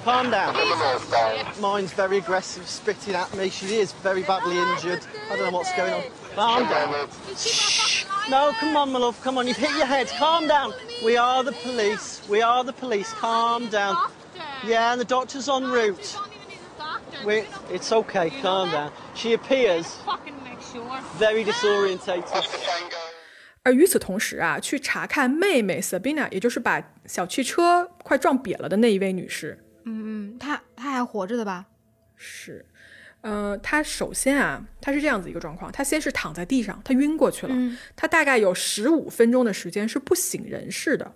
[0.00, 0.02] asshole.
[0.04, 0.54] Calm down.
[0.54, 1.60] Jesus shit.
[1.60, 3.48] Mine's very aggressive, spitting at me.
[3.50, 5.04] She is very badly injured.
[5.30, 6.02] I don't know what's going on.
[6.34, 6.90] Calm down.
[6.90, 9.20] You keep my fucking eye No, on come on, my love.
[9.22, 9.46] Come on.
[9.46, 10.08] You've hit your head.
[10.18, 10.72] Calm down.
[11.04, 12.22] We are the police.
[12.28, 13.12] We are the police.
[13.14, 13.94] Calm down.
[13.94, 14.12] Doctor.
[14.66, 16.12] Yeah, and the doctor's en You route.
[16.14, 17.26] don't even need a doctor.
[17.26, 18.26] We, You don't- it's okay.
[18.26, 18.90] You know Calm that?
[18.90, 18.92] down.
[19.14, 21.00] She appears Fucking make sure.
[21.18, 22.44] very disorientated.
[23.62, 31.65] 而与此同时啊，去查看妹妹 Sabina，也就是把小汽车快撞瘪了的那一位女士， 嗯嗯，他他还活着的吧？
[32.15, 32.65] 是，
[33.21, 41.13] 呃，他首先啊，他是这样子一个状况，他先是躺在地上，他晕过去了，嗯她大概有十五分钟的时间是不省人事的。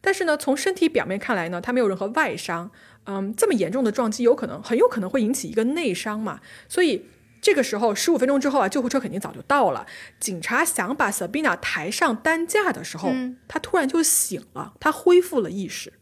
[0.00, 2.70] 但是呢，从身体表面看来呢，他没有任何外伤。
[3.04, 7.06] 嗯，这么严重的撞击有可能很有可能会引起一个内伤嘛，所以
[7.42, 9.86] 这个时候十五分钟之后啊，救护车肯定早就到了。
[10.18, 15.92] 警察想把 Sabina 抬上担架的时候，嗯她突然就醒了，他恢复了意识。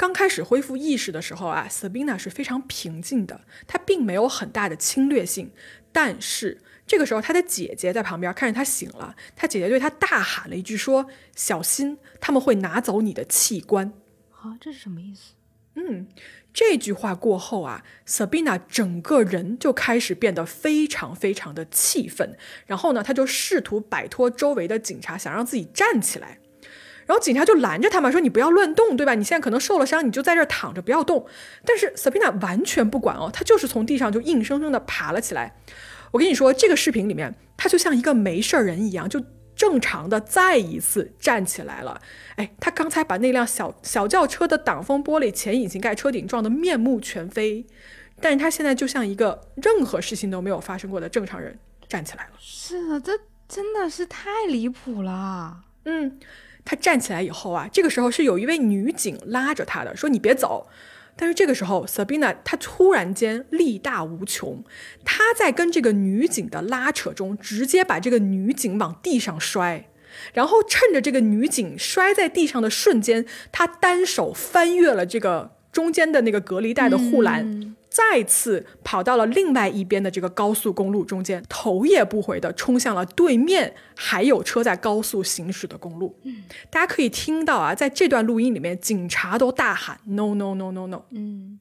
[0.00, 5.52] 刚开始恢复意识的时候啊，Sabina 是非常平静的，她并没有很大的侵略性。
[5.92, 13.92] 但是这个时候，她的姐姐在旁边看着她醒了，她姐姐对她大喊了一句说：“小心，他们会拿走你的器官。”
[14.40, 15.34] 啊，这是什么意思？
[15.74, 16.08] 嗯，
[16.54, 26.38] 这句话过后啊，Sabina 整个人就开始变得非常非常的气愤，然后呢，她就试图摆脱周围的警察，想让自己站起来。
[27.10, 29.16] 然后警察就拦着他嘛，说你不要乱动，对吧？
[29.16, 31.26] 你现在可能受了伤，你就在这儿躺着不要动。
[31.64, 35.56] 但是 Sabina 完全不管哦，他就是从地上就硬生生的爬了起来。
[36.12, 39.20] 我跟你说，这个视频里面，他就像一个没事儿人一样，就
[39.56, 42.00] 正常的再一次站起来了。
[42.36, 47.66] 哎，他刚才把那辆小小轿车的挡风玻璃前引擎盖车顶撞得面目全非，
[48.20, 52.30] 但是他现在就像一个任何事情都没有发生过的正常人站起来了。
[52.38, 53.12] 是的，这
[53.48, 55.64] 真的是太离谱了。
[55.86, 56.20] 嗯，
[56.70, 60.68] 他站起来以后啊，这个时候是有一位女警拉着他的，说你别走。
[61.16, 64.62] 但是这个时候，Sabina 她突然间力大无穷，
[65.04, 69.88] 她在跟这个女警的拉扯中，直接把这个女警往地上摔，
[70.32, 86.16] 然后趁着这个女警摔在地上的瞬间，她单手翻越了这个中间的那个隔离带的护栏，再次跑到了另外一边的这个高速公路中间，头也不回的冲向了对面还有车在高速行驶的公路。
[86.22, 91.02] 嗯，大家可以听到啊，在这段录音里面，警察都大喊 “no no no no no”。
[91.10, 91.58] 嗯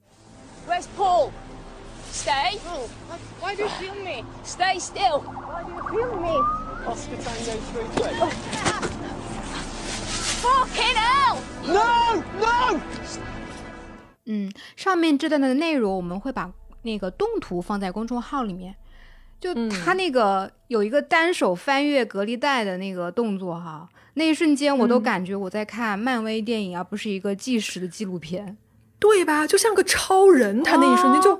[0.67, 1.31] ，Where's Paul?
[2.13, 2.59] Stay.
[3.41, 4.23] Why do you film me?
[4.43, 5.21] Stay still.
[5.21, 6.37] Why do you film me?
[6.85, 8.29] Oscar Tango 33.
[10.41, 11.37] Fucking hell!
[11.67, 12.23] No!
[12.39, 12.79] No!
[14.29, 16.51] 嗯，上面这段的内容我们会把
[16.83, 18.75] 那个动图放在公众号里面。
[19.39, 28.57] 就他那个有一个单手翻越隔离带的那个动作哈，那一瞬间我都感觉我在看漫威电影，而不是一个纪实的纪录片。
[28.99, 29.47] 对吧？
[29.47, 31.39] 就像个超人，他那一瞬间就，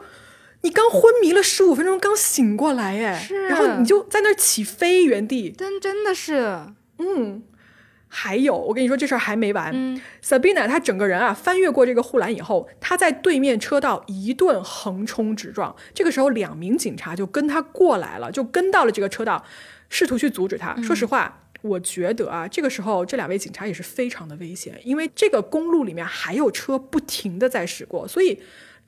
[0.62, 6.58] 你刚昏迷了十五分钟，刚醒过来，哎，是然后你就在那儿起飞，原地，真真的是，
[7.00, 7.44] 嗯。
[8.12, 9.72] 还有，我跟你说这事儿还没完。
[9.74, 15.76] 嗯 Sabina 她整个人啊翻越过这个护栏以后，她在对面车道一顿横冲直撞。
[15.94, 19.46] 这个时候，两名警察就跟她过来了，就跟到了这个车道，
[19.90, 20.76] 试图去阻止她。
[20.82, 28.42] 说实话，我觉得啊，这个时候这两位警察也是非常的危险，因为这个公路里面还有车不停的在驶过，所以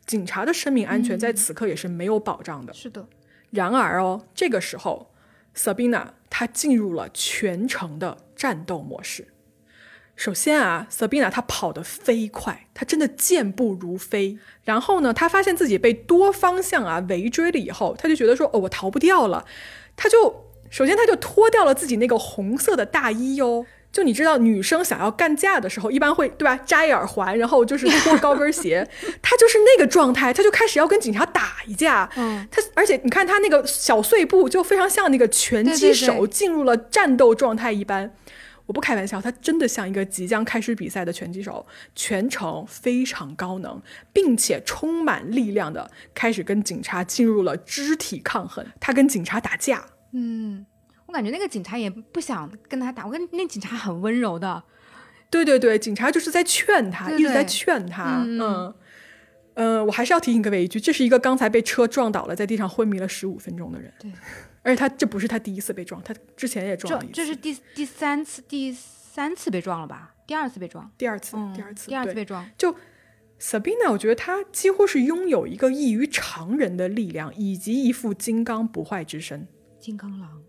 [0.07, 2.73] 警察的生命安全在此刻也是没有保障的。
[2.73, 3.05] 是的，
[3.51, 5.11] 然而哦，这个时候
[5.55, 9.27] ，Sabina 她进入了全程的战斗模式。
[10.15, 14.39] 首先啊，Sabina 她跑得飞快，她真的健步如飞。
[14.63, 19.45] 然后呢，她发现自己被多方向啊围追了以后，她就觉得说，哦，我逃不掉了。
[19.95, 23.67] 她就首先她就脱掉了自己那个红色的大衣哟。
[23.91, 26.55] 就你知道，女生想要干架的时候，一般会对吧？
[26.65, 28.87] 摘耳环，然后就是 脱高跟鞋。
[29.21, 32.09] 她就是那个状态，她就开始要跟警察打一架。
[32.15, 38.13] 嗯，她而且你看她那个小碎步，就非常像那个拳击手进入了战斗状态一般。
[38.67, 43.81] 我不开玩笑，她真的像一个即将开始比赛的拳击手，全程非常高能，
[44.13, 48.65] 并且充满力量的开始跟警察进入了肢体抗衡。
[48.79, 50.65] 她跟警察打架，嗯，
[51.11, 54.63] 我感觉那个警察也不想跟他打，我跟那警察很温柔的，
[55.29, 58.23] 对对对，警察就是在劝他，对一直在劝他。
[58.25, 58.73] 嗯嗯，
[59.55, 63.93] 呃，我还是要提醒各位一句，这是一个刚才被车撞倒了，在地上昏迷了十五分钟的人。
[63.99, 64.09] 对，
[64.63, 70.15] 而且他这不是他第一次被撞，他之前也撞这了一次，这是第第三次第三次被撞了吧？
[70.25, 72.73] 第二次被撞，第二次，嗯，第二次，第二次被撞，就
[73.37, 79.45] Sabina，我觉得他几乎是拥有一个异于常人的力量，以及一副金刚不坏之身。
[79.77, 80.41] 金刚狼。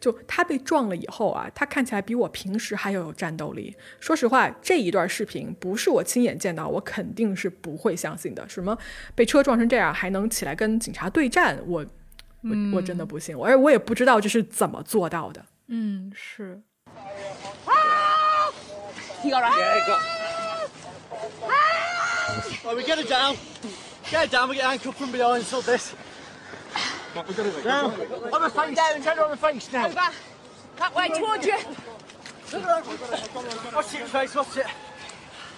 [0.00, 3.74] 就他被撞了以后啊，他看起来比我平时还要有战斗力。
[4.00, 8.48] 说实话，这一段视频不是我亲眼见到，我肯定是不会相信的。
[8.48, 8.76] 什么
[9.14, 11.84] 被车撞成这样还能起来跟警察对战，我
[12.42, 15.44] 我我真的不信，而我也不知道这是怎么做到的。
[15.68, 16.60] 嗯，是。
[19.24, 19.58] You got right.
[19.58, 20.00] Yeah, got.
[22.64, 23.36] Right, we get it down.
[24.10, 25.94] Get it down, we get handcuffed from behind, so this.
[27.16, 27.22] Now,
[28.30, 29.00] on the face, down.
[29.00, 29.86] turn on the face now.
[29.86, 29.94] Over.
[30.76, 31.56] That way, towards you.
[33.72, 34.66] What's it, face, what's it?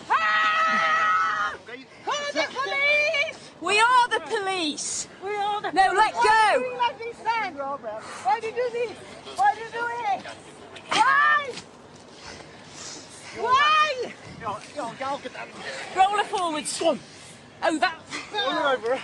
[0.09, 1.55] Ah!
[2.05, 3.51] Call the police!
[3.61, 5.09] We are the police!
[5.25, 5.89] We are the police!
[5.89, 6.21] No, let go!
[6.21, 7.55] Why do you like this then?
[7.57, 8.97] Why do you do this?
[9.35, 10.23] Why do you do it?
[10.93, 11.51] Why?
[13.41, 14.13] Why?
[15.97, 16.79] Roll her forwards.
[16.79, 17.01] Go on.
[17.65, 17.99] Oh, that...
[18.33, 19.01] Roll her over.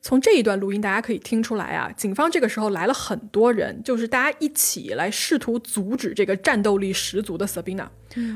[0.00, 7.88] 从这一段录音，大家可以听出来啊，警方这个时候来了很多人，就是大家一起来试图阻止这个战斗力十足的 Sabina。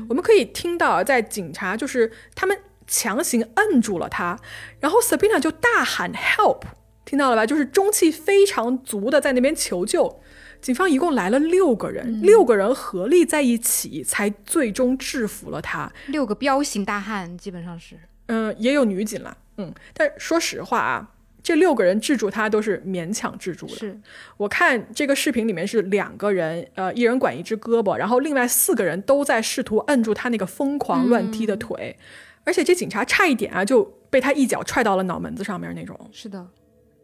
[0.09, 4.37] 我们可以听到，在警察就是他们强行摁住了他，
[4.81, 6.63] 然后 Sabina 就大喊 “help”，
[7.05, 7.45] 听到了吧？
[7.45, 10.20] 就是中气非常足的在那边求救。
[10.61, 15.91] 警方一共来了六个人，六个人合力在一起，才最终制服了他。
[16.07, 17.99] 六个彪形大汉，基本上是。
[18.27, 21.11] 嗯，也有女警啦，嗯，但说实话啊，
[21.43, 23.73] 这六个人制住他都是勉强制住的。
[23.73, 23.99] 是，
[24.37, 31.97] 我看这个视频里面是两个人，呃，一人管一只胳膊，然后另外四个人都在试图摁住他那个疯狂乱踢的腿，
[32.45, 35.99] 而且这警察差一点啊就被他一脚踹到了脑门子上面那种。
[36.13, 36.47] 是的，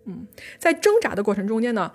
[0.06, 0.26] 嗯
[0.58, 1.92] 在挣扎的过程中间呢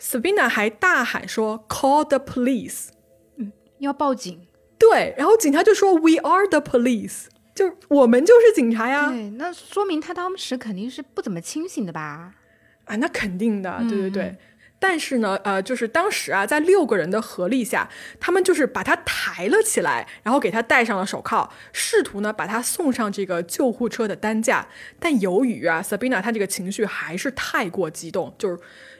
[0.00, 2.88] ，Sabina 还大喊说 “Call the police”，
[3.36, 4.46] 嗯要报警。
[4.78, 9.08] 对，然后警察就说 “We are the police”，就我们就是警察呀。
[9.08, 12.34] 对，那说明他当时肯定是不怎么清醒的吧？
[12.84, 14.36] 啊，那肯定的，对对对。
[14.80, 17.90] 但是呢，呃，就是当时啊，在六个人的合力下，
[18.20, 24.68] 他们就是把他抬了起来，然后给他戴上了手铐，试图呢把他送上这个救护车的担架。
[25.00, 28.56] 但由于啊，Sabina 他这个情绪还是太过激动，就是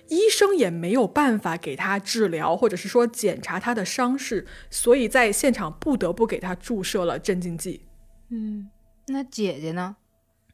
[0.08, 7.82] 医生也没有办法给他治疗，或者是说检查他的伤势，所以在现场不得不给他注射了镇静剂。
[8.30, 8.68] 嗯，
[9.08, 9.96] 那姐姐呢？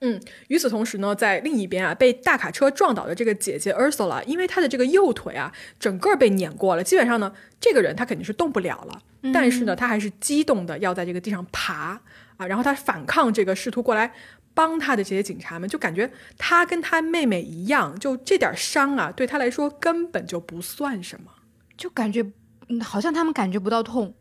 [0.00, 9.00] 嗯，与此同时呢，在另一边啊，被大卡车撞倒的这个姐姐 Ursula，因为她的这个右腿啊，整个被碾过了，基本上呢，这个人他肯定是动不了了。
[9.32, 11.98] 但是呢，他还是激动的要在这个地上爬
[12.36, 14.12] 啊，然后他反抗这个试图过来
[14.54, 21.30] 帮他的这些警察们，就感觉他跟他妹妹一样，就这点伤啊，对他来说根本就不算什么。
[21.76, 22.24] 就感觉，
[22.68, 24.14] 嗯，好像他们感觉不到痛。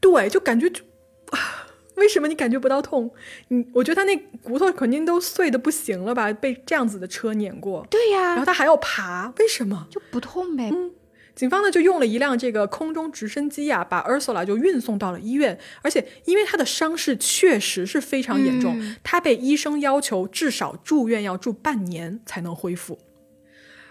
[0.00, 0.84] 对，就感觉就。
[1.30, 1.64] 啊
[1.98, 3.10] 为什么你感觉不到痛？
[3.48, 6.32] 你我觉得他那骨头肯定都碎的不行了吧？
[6.32, 9.88] 被这样子的车碾过，对呀、然后他还要爬，为什么？
[9.90, 10.70] 就不痛呗。
[11.38, 22.98] 警方呢就用了一辆这个空中直升机啊，把 Ursula 就运送到了医院，而且因为她的伤势确实是非常严重，嗯她被医生要求至少住院要住半年才能恢复。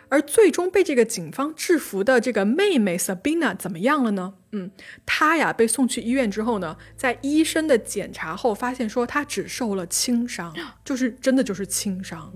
[0.10, 4.34] 而最终被这个警方制服的这个妹妹 Sabina 怎么样了呢？
[4.52, 4.72] 嗯，
[5.06, 12.32] 她呀被送去医院之后呢，在医生的检查后发现说她只受了轻伤，就是真的就是轻伤。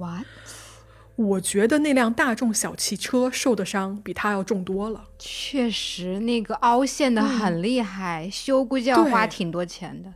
[1.28, 5.06] 我觉得那辆大众小汽车受的伤比他要重多了。
[5.18, 10.14] 确实，那个凹陷的很厉害，修估计要花挺多钱的。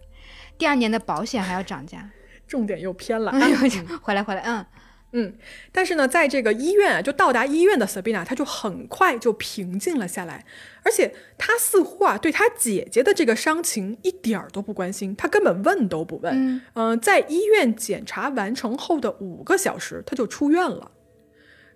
[0.57, 2.11] 第二年的保险还要涨价。
[2.47, 3.31] 重点又偏了。
[3.31, 3.51] 哎，
[4.01, 4.65] 回来回来，嗯，
[5.13, 5.35] 嗯，
[5.71, 10.45] 但是呢，在这个医院啊，就到达医院的 Sabina，她就很快就平静了下来，
[10.83, 16.61] 而且她似乎啊，对她姐姐的这个伤情一点儿都不关心，她根本问都不问。
[16.73, 20.91] 嗯、在医院检查完成后的五个小时，她就出院了。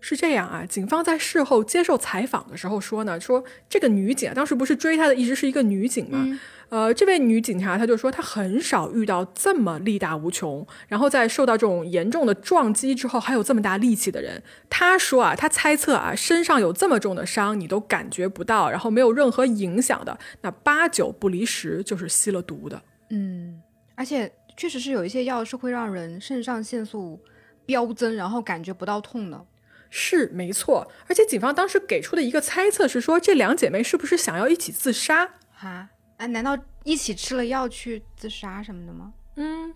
[0.02, 6.40] 是这样啊，警方在事后接受采访的时候说呢，说这个女警啊，当时不是追她的一直是一个女警吗？
[6.70, 14.42] 呃，这位女警察她就说，她很少遇到这么力大无穷，然后在受到这种严重的撞击之后还有这么大力气的人。
[14.70, 22.80] 她说啊，她猜测啊，身上有这么重的伤你都感觉不到，然后没有任何影响的，那八九不离十就是吸了毒的。
[23.10, 23.60] 嗯，
[23.96, 27.20] 而且确实是有一些药是会让人肾上腺素
[27.66, 29.46] 飙增，然后感觉不到痛的。
[29.90, 35.30] 是没错，而且警方当时给出的一个猜测是说，这两姐妹是不是想要一起自杀？
[35.52, 39.14] 哈，啊，难道一起吃了药去自杀什么的吗？
[39.36, 39.74] 嗯，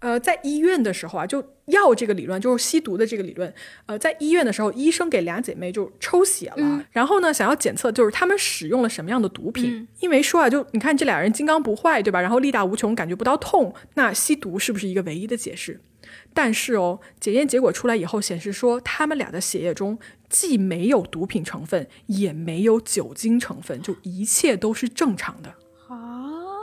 [0.00, 3.52] 呃，在医院的时候啊，就药这个理论就是吸毒的这个理论。
[3.86, 9.86] 呃，在医院的时候，医生给俩姐妹就抽血了，然后呢，想要检测就是她们使用了什么样的毒品。
[10.00, 12.20] 因为说啊，就你看这俩人金刚不坏，对吧？
[12.20, 15.80] 然后力大无穷，感觉不到痛，那吸毒是不是一个唯一的解释？
[16.36, 25.48] 但是哦，检验结果出来以后显示说，他们俩的血液中既没有毒品成分，也没有酒精成分，就一切都是正常的。
[25.88, 26.60] 啊，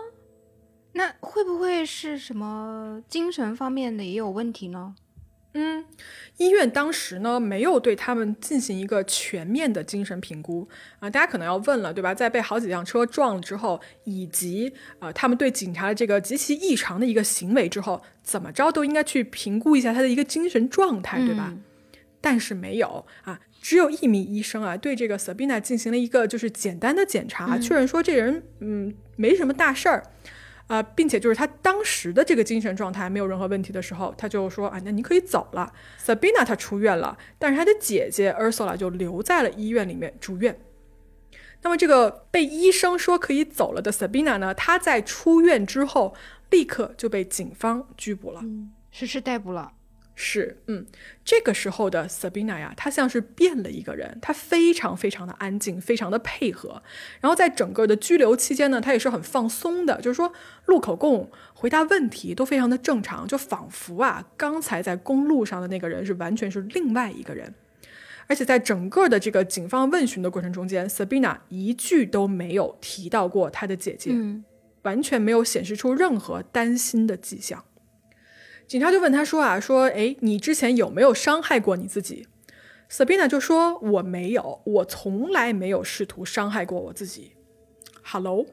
[0.92, 4.94] 那会不会是什么精神方面的也有问题呢？
[5.56, 5.86] 嗯，
[6.38, 10.68] 医院当时呢没有对他们进行一个全面的精神评估
[11.00, 12.14] 啊、大家可能要问了，对吧？
[12.14, 21.54] 在被好几辆车撞了之后，以及呃他们对警察的这个极其异常的一个行为之后，怎么着都应该去评估一下他的一个精神状态，对吧？
[22.20, 30.04] 但是没有啊，只有一名医生啊对这个 Sabina 进行了一个就是简单的检查，确认说这人嗯没什么大事儿。
[30.68, 35.72] 啊，并且就是他当时的这个精神状态没有任何问题的时候，他就说啊，那你可以走了。
[36.04, 40.60] Sabina 她出院了，但是他的姐姐 Ursula 就留在了医院里面住院。
[41.62, 46.16] 那么这个被医生说可以走了的 Sabina 呢，她在出院之后
[46.50, 48.42] 立刻就被警方拘捕了。
[48.92, 49.72] 实施逮捕了。
[50.16, 50.86] 是，嗯，
[51.26, 56.84] 这个时候的 Sabina 呀，她像是变了一个人，她非常非常的安静，非常的配合。
[57.20, 60.32] 然后在整个的拘留期间呢，她也是很放松的，就是说
[60.66, 67.54] 录口供、回答问题都非常的正常，就仿佛啊，刚才在公路上的那个人是完全是另外一个人。
[68.28, 74.46] 而且在整个的这个警方问询的过程中间，Sabina 一句都没有提到过她的姐姐，嗯
[74.84, 77.64] 完全没有显示出任何担心的迹象。
[78.68, 82.28] 警察就问他说啊，说，哎，你之前有没有伤害过你自己
[82.90, 87.34] ？Sabina 就说我没有，我从来没有试图伤害过我自己。
[88.02, 88.46] Hello，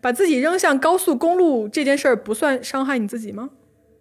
[0.00, 3.50] 把自己扔向高速公路这件事儿不算伤害你自己吗？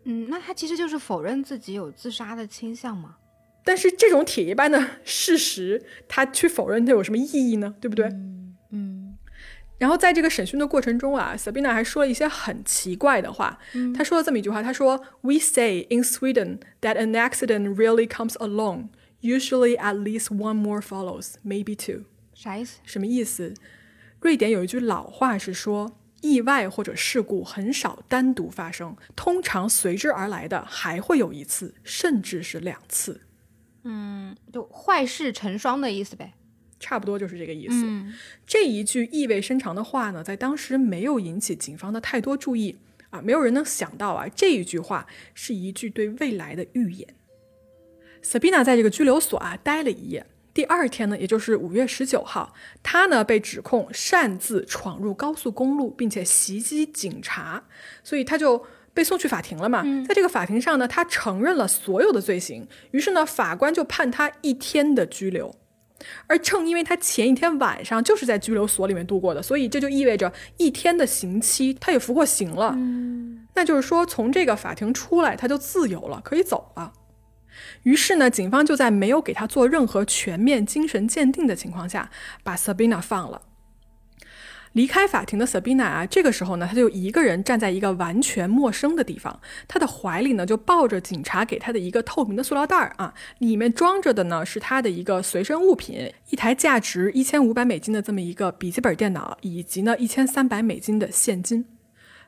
[0.05, 3.17] 嗯，那他其实就是否认自己有自杀的倾向嘛？
[3.63, 7.75] 但是这种铁一般的事实，他去否认它有什么意义呢？
[7.79, 8.07] 对不对？
[8.07, 8.32] 嗯
[9.83, 13.59] 然后在这个审讯的过程中啊，Sabina 还说了一些很奇怪的话。
[13.93, 18.87] 她说了这么一句话：“她说，We say in Sweden that an accident really comes alone.
[19.19, 22.79] Usually, at least one more follows, maybe two。”啥意思？
[22.85, 23.53] 什么意思？
[24.21, 33.19] 瑞典有一句老话是说，意外或者事故很少单独发生，通常随之而来的还会有一次，甚至是两次，
[33.83, 36.31] 嗯，就坏事成双的意思呗。
[36.83, 37.75] 差不多就是这个意思。
[37.85, 38.13] 嗯
[38.45, 42.75] 这一句意味深长的话呢，在当时没有引起警方的太多注意，
[43.09, 47.07] 啊，没有人能想到啊，这一句话是一句对未来的预言。
[48.21, 52.53] Sabina 在这个拘留所啊待了一夜，第二天呢，也就是五月十九号，
[52.83, 57.63] 他呢被指控擅自闯入高速公路，并且袭击警察，
[58.03, 59.83] 所以他就被送去法庭了嘛。
[60.07, 65.55] 在这个法庭上呢，他承认了所有的罪行，于是呢，法官就判他一天的拘留。
[66.27, 72.75] 而正因为他前一天晚上就是在拘留所里面度过的，所以这就意味着一天的刑期他也服过刑了。
[73.55, 76.93] 那就是说，从这个法庭出来，他就自由了，可以走了。
[77.83, 82.09] 于是呢，警方就在没有给他做任何全面精神鉴定的情况下，
[82.43, 83.41] 把 Sabina 放了。
[84.73, 101.65] 离开法庭的 Sabina 啊，这个时候呢，她就一个人站在一个完全陌生的地方，她的怀里呢就抱着警察给她的一个透明的塑料袋儿啊，里面装着的呢是她的一个随身物品，一台价值一千五百美金的这么一个笔记本电脑，以及呢一千三百美金的现金。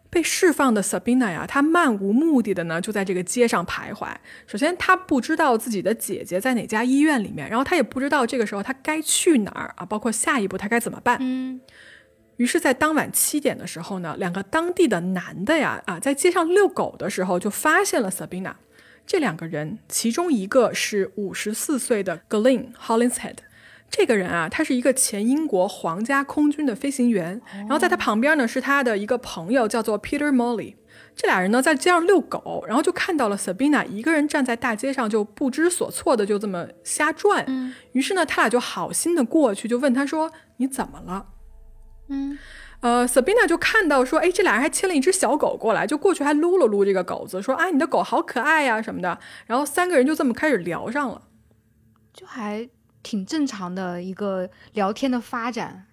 [0.08, 4.08] 被释放的 Sabina 呀，她漫无目的的呢就在这个街上徘徊。
[4.48, 11.18] 首先，她不知道自己的姐姐在哪家医院里面，然后她也不知道这个时候她该去哪儿啊，包括下一步她该怎么办。
[11.20, 11.60] 嗯，
[12.38, 18.54] 于是，在当晚七点的时候呢，两个当地的男的呀，啊，在街上遛狗的时候就发现了 Sabina。
[19.06, 23.36] 这两个人，其中一个是五十四岁的 Glenn Hollinshead。
[23.90, 30.76] 这个人啊，他是一个前英国皇家空军的飞行员，然后在他旁边呢是他的一个朋友，叫做 Peter Molly。
[31.16, 37.46] 这俩人呢在街上遛狗，然后就看到了 Sabina 一个人站在大街上，就不知所措的就这么瞎转。
[37.94, 41.28] 于是呢，他俩就好心的过去，就问他说：“你怎么了？”
[42.08, 42.38] 嗯，
[42.82, 51.24] 呃，Sabina 就看到说，哎，这俩人还牵了一只小狗过来，就过去还撸了撸这个狗子，说：“啊，你的狗好可爱呀什么的。”然后三个人就这么开始聊上了。
[52.14, 52.70] 就还
[53.02, 55.88] 挺正常的一个聊天的发展。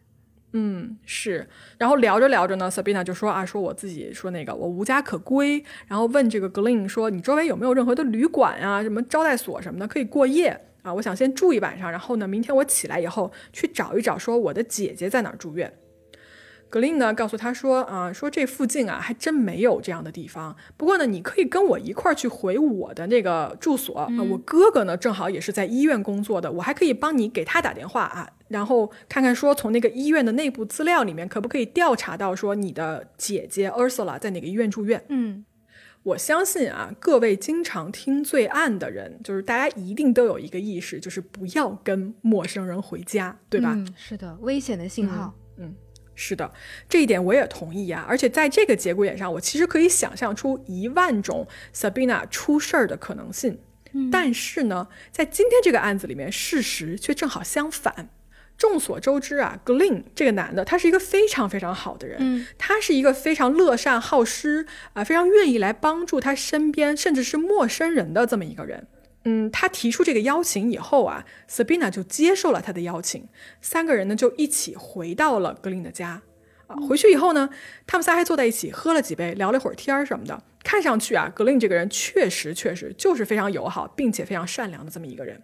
[0.53, 1.49] 嗯，是。
[1.79, 10.93] 然后聊着聊着呢，Sabina 就说啊，说我自己说那个我无家可归，然后问这个 Glenn 说，你周围有没有任何的旅馆啊，什么招待所什么的可以过夜啊？
[10.93, 15.73] 我想先住一晚上，然后呢，明天我起来以后去找一找，说我的姐姐在哪儿住院。
[16.73, 20.57] 格林呢告诉他说啊，说这附近啊还真没有这样的地方。
[20.79, 24.09] 不过呢，你可以跟我一块儿去回我的那个住所啊。
[24.31, 35.05] 我哥哥呢正好也是在医院工作的，我还可以帮你给他打电话啊，然后看看说从那个医院的内部资料里面可不可以调查到说你的姐姐 Ursula 在哪个医院住院。
[35.11, 35.45] 嗯，
[36.05, 43.75] 我相信啊，各位经常听罪案的人，就是大家一定都有一个意识，就是不要跟陌生人回家，对吧？
[43.77, 45.35] 嗯，是的，危险的信号。
[46.25, 46.53] 是的，
[46.89, 48.07] 这一点我也同意啊。
[48.09, 53.59] 而且在这个节骨眼上，我其实可以想象出一万种 Sabina 出事儿的可能性。
[54.11, 58.09] 但是呢，在今天这个案子里面，事实却正好相反。
[58.57, 68.87] 众所周知啊，Glenn 这个男的，他是一个非常非常好的人，嗯他是一个非常乐善好施啊、非常愿意来帮助他身边甚至是陌生人的这么一个人。
[69.25, 73.29] 嗯，他提出这个邀请以后啊，Sabina 就接受了他的邀请，
[73.61, 76.23] 三个人呢就一起回到了格林的家。
[76.67, 77.51] 啊，回去以后呢，
[77.87, 80.43] 他们仨还坐在一起喝了几杯，聊了会儿天儿什么的。
[80.65, 85.43] 看上去啊，格林这个人确实确实就是非常友好，并且非常善良的这么一个人。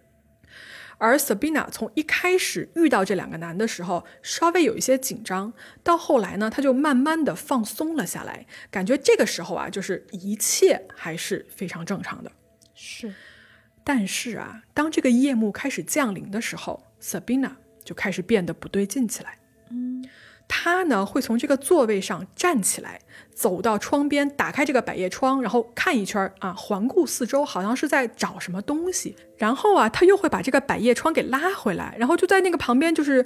[0.97, 12.29] 而 Sabina 从一开始遇到这两个男的时候，稍微有一些紧张，到后来呢，他就慢慢的放松了下来，感觉这个时候啊，就是一切还是非常正常的。
[12.75, 13.13] 是，
[13.83, 17.51] 但是啊，当这个夜幕开始降临的时候，Sabina
[17.83, 19.37] 就开始变得不对劲起来。
[19.71, 20.05] 嗯，
[20.47, 22.99] 她呢会从这个座位上站起来，
[23.33, 29.15] 走到窗边，打开这个百叶窗，然后看一圈儿啊，环顾四周，好像是在找什么东西。
[29.37, 33.25] 然后啊，她又会把这个百叶窗给拉回来，然后就在那个旁边，就是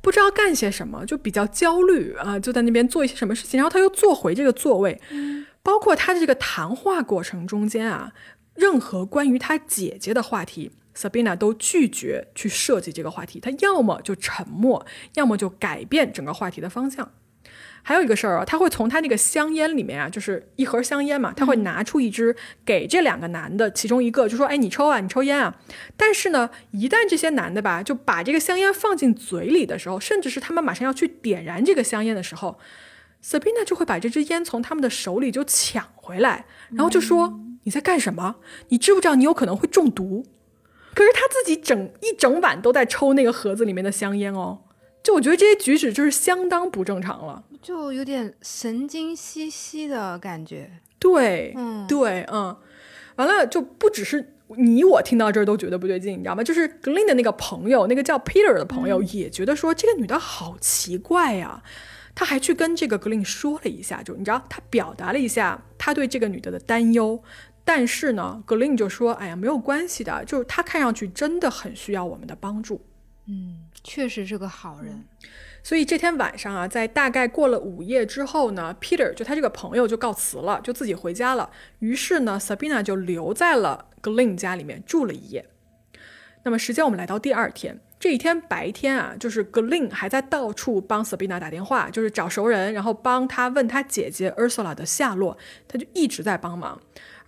[0.00, 3.58] 不知道干些什么，就比较焦虑啊，就在那边做一些什么事情。
[3.58, 5.00] 然后她又坐回这个座位，
[5.62, 8.12] 包括他的这个谈话过程中间啊，
[8.54, 10.70] 任何关于他姐姐的话题。
[10.96, 17.10] Sabina 都拒绝去设计这个话题，他要么就沉默，要么就改变整个话题的方向。
[17.82, 25.56] 还有一个事儿啊，他会从他那个香烟里面啊，就是一盒香烟嘛，他会拿出一支给这两个男的其中一个，就说：“哎，你抽啊，你抽烟啊。”
[25.96, 32.58] 但是呢，一旦这些男的吧，就把这个香烟放进嘴里的时候，甚至是他们马上要去点燃这个香烟的时候
[33.22, 38.36] ，Sabina 就会把这支烟从他们的手里就抢回来，然后就说：“你在干什么？
[38.68, 40.24] 你知不知道你有可能会中毒？”
[40.94, 44.60] 可是他自己整一整晚都在抽那个盒子里面的香烟哦，
[45.02, 47.42] 就我觉得这些举止就是相当不正常了。
[47.60, 50.70] 就有点神经兮兮的感觉。
[51.00, 52.56] 对，嗯对，嗯，
[53.16, 56.44] 完了就不只是你我听到这儿都觉得不对劲，你知道吗？
[56.44, 61.60] 就是 Glenn 的那个朋友，那个叫 Peter 的朋友、也觉得说这个女的好奇怪呀、
[62.14, 67.20] 他还去跟这个格林说了一下，就你知道，他表达了一下他对这个女的的担忧。
[67.64, 72.84] 但是呢，格林就说：“哎呀，没有关系的，就是他看上去真的很需要我们的帮助。”
[73.26, 75.04] 嗯，确实是个好人。
[75.62, 81.48] 所以这天晚上啊，在大概过了午夜之后呢，Peter 就他这个朋友就告辞了，就自己回家了。
[81.78, 85.48] 于是呢，Sabina 就留在了 Glen 家里面住了一夜。
[86.42, 96.78] 那么时间我们来到第二天，这一天白天啊，就是 Glen 还在到处帮 Sabina 打电话，就是找熟人，然后帮他问他姐姐 Ursula 的下落，他就一直在帮忙。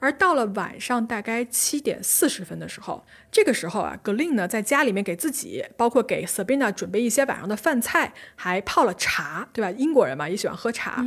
[0.06, 9.68] 而到了晚上大概七点四十分的时候，这个时候啊，格林呢在家里面给自己，包括给 Sabina 准备一些晚上的饭菜，还泡了茶，对吧？
[9.72, 11.04] 英国人嘛也喜欢喝茶。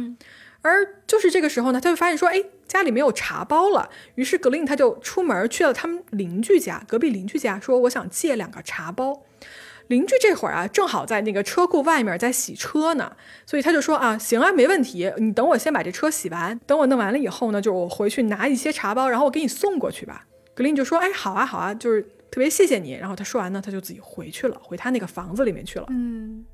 [0.62, 3.89] 而就是这个时候呢，他就发现说，哎，家里没有茶包了。
[4.16, 9.24] 于是格林他就出门去了他们邻居家，隔壁邻居家，说我想借两个茶包。
[9.89, 13.15] 邻居这会儿啊，正好在那个车库外面在洗车呢，
[13.45, 20.25] 所以他就说啊，行啊，没问题，你等我先把这车洗完，等我弄完了以后呢，就我回去拿一些茶包，然后我给你送过去吧。
[20.53, 22.93] 格林就说，哎，好啊，好啊，就是特别谢谢你。
[22.93, 25.85] 然后他说完呢，他就自己回去了，回他那个房子里面去了。
[25.89, 26.45] 嗯，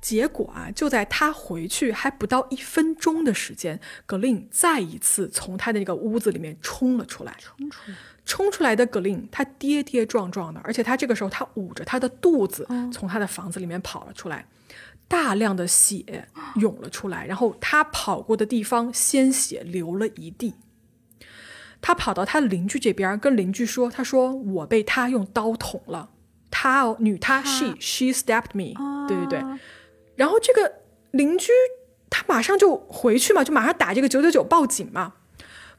[0.00, 7.96] 结果啊，就在他回去还不到一分钟的时间，格林再一次从他的那个屋子里面冲了出来，冲出来。
[8.24, 14.46] 冲出来的格林，他跌跌撞撞的，而且他这个时候他捂着他的肚子，从他的房子里面跑了出来，
[15.08, 20.54] 大量的血涌了出来，然后他跑过的地方鲜血流了一地。
[21.80, 26.10] 他跑到他邻居这边，跟邻居说：“他说我被他用刀捅了，
[26.48, 28.72] 他哦，女他 she she stabbed me，
[29.08, 29.42] 对对对。
[30.14, 30.72] 然后这个
[31.10, 31.48] 邻居
[32.08, 35.14] 他马上就回去嘛，就马上打这个九九九报警嘛。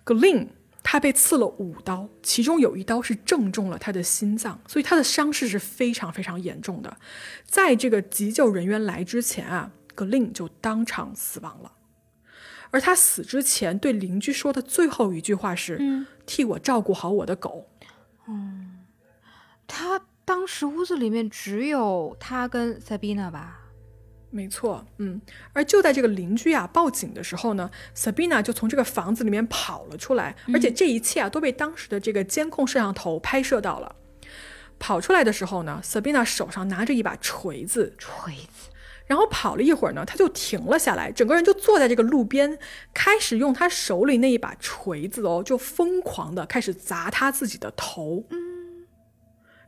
[0.03, 0.49] 格林。
[0.83, 6.97] 他被刺了五刀，其中有一刀是正中了他的心脏，所以他的伤势是非常非常严重的。
[7.45, 11.71] 在这个急救人员来之前啊，格林就当场死亡了。
[12.69, 17.69] 而他死之前对邻居说的最后一句话是：“嗯，替我照顾好我的狗。”
[18.27, 18.79] 嗯，
[19.67, 23.59] 他当时屋子里面只有他跟 Sabina 吧？
[24.35, 25.21] 没错，嗯，
[25.53, 33.95] 而就在这个邻居啊报警的时候呢，Sabina 就从这个房子里面跑了出来，而且这一切啊都被当时的这个监控摄像头拍摄到了。
[34.79, 38.71] 跑出来的时候呢，Sabina 手上拿着一把锤子，锤子，
[39.05, 42.57] 然后跑了一会儿呢，他就停了下来，整个人就坐在这个路边，
[42.91, 48.62] 开始用他手里那一把锤子哦，就疯狂的开始砸他自己的头，嗯。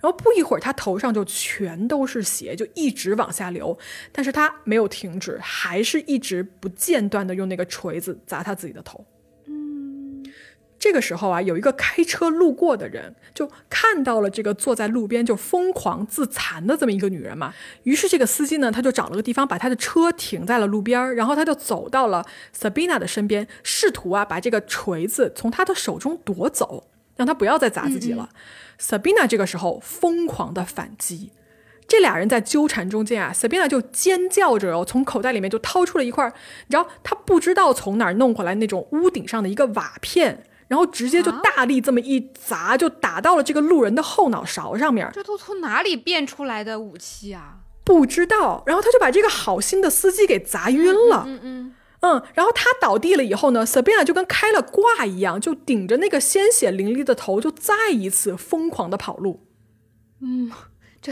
[0.05, 3.75] 然后不一会儿，他头上就全都是血，就一直往下流。
[4.11, 9.03] 但是他没有停止，还是一直不间断的用那个锤子砸他自己的头。
[9.47, 10.23] 嗯，
[10.77, 17.51] 这个时候啊，有一个开车路过的人就看到了这个坐在路边就疯狂自残的这么一个女人嘛。
[17.81, 22.23] 于是这个司机呢，他就找了个地方把他的车停在了路边，然后他就走到了
[22.55, 28.29] Sabina 的身边，试图啊把这个锤子从他的手中夺走，让他不要再砸自己了。
[28.79, 31.31] Sabina 这个时候疯狂的反击，
[31.87, 36.25] 这俩人在纠缠中间啊，Sabina 就尖叫着哦，从口袋里面就掏出了一块，
[36.67, 45.09] 你知道他不知道从哪儿弄回来那种屋顶上的一个瓦片，然后直接就大力这么一砸，就打到了这个路人的后脑勺上面。
[45.13, 47.59] 这都从哪里变出来的武器啊？
[47.83, 48.63] 不知道。
[48.65, 51.23] 然后他就把这个好心的司机给砸晕了。
[51.27, 51.39] 嗯嗯。
[51.43, 51.74] 嗯，
[52.33, 59.47] 然后他倒地了以后呢，Sabina 就跟开了挂一样，就顶着那个鲜血淋漓的头，就再一次疯狂的跑路。
[60.21, 60.51] 嗯，
[61.01, 61.11] 这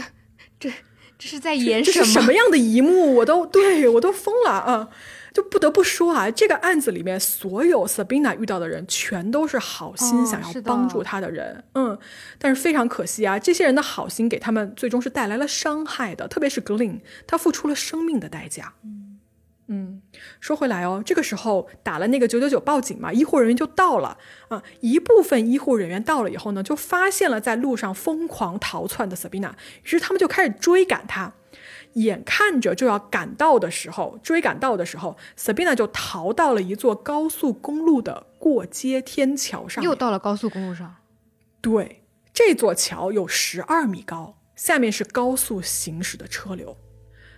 [0.58, 0.70] 这
[1.18, 3.16] 这是在演这是什么样的一幕？
[3.16, 4.88] 我都对我都疯了啊！
[5.32, 11.64] 就不得不说啊，这个案子里面所有 Sabina 遇到的人，全都是好心想要帮助他的人。
[11.74, 11.98] 嗯，
[12.38, 18.74] 但是非常可惜啊，这些人的好心给他们最终是带来了伤害的，特别是 Glen，他付出了生命的代价。
[18.84, 19.03] 嗯。
[20.14, 24.16] 嗯，说回来哦，这个时候打了那个九九九报警嘛，医护人员就到了
[24.48, 24.62] 啊。
[24.80, 29.52] 一部分医护人员到了以后呢，就发现了在路上疯狂逃窜的 Sabina，
[29.82, 31.32] 于是他们就开始追赶他。
[31.94, 39.84] 眼看着就要赶到的时候，追赶到的时候，Sabina 就逃到了一座高速公路的过街天桥上。
[39.84, 40.96] 又到了高速公路上。
[41.60, 42.02] 对，
[42.32, 46.76] 这座桥有十二米高，下面是高速行驶的车流。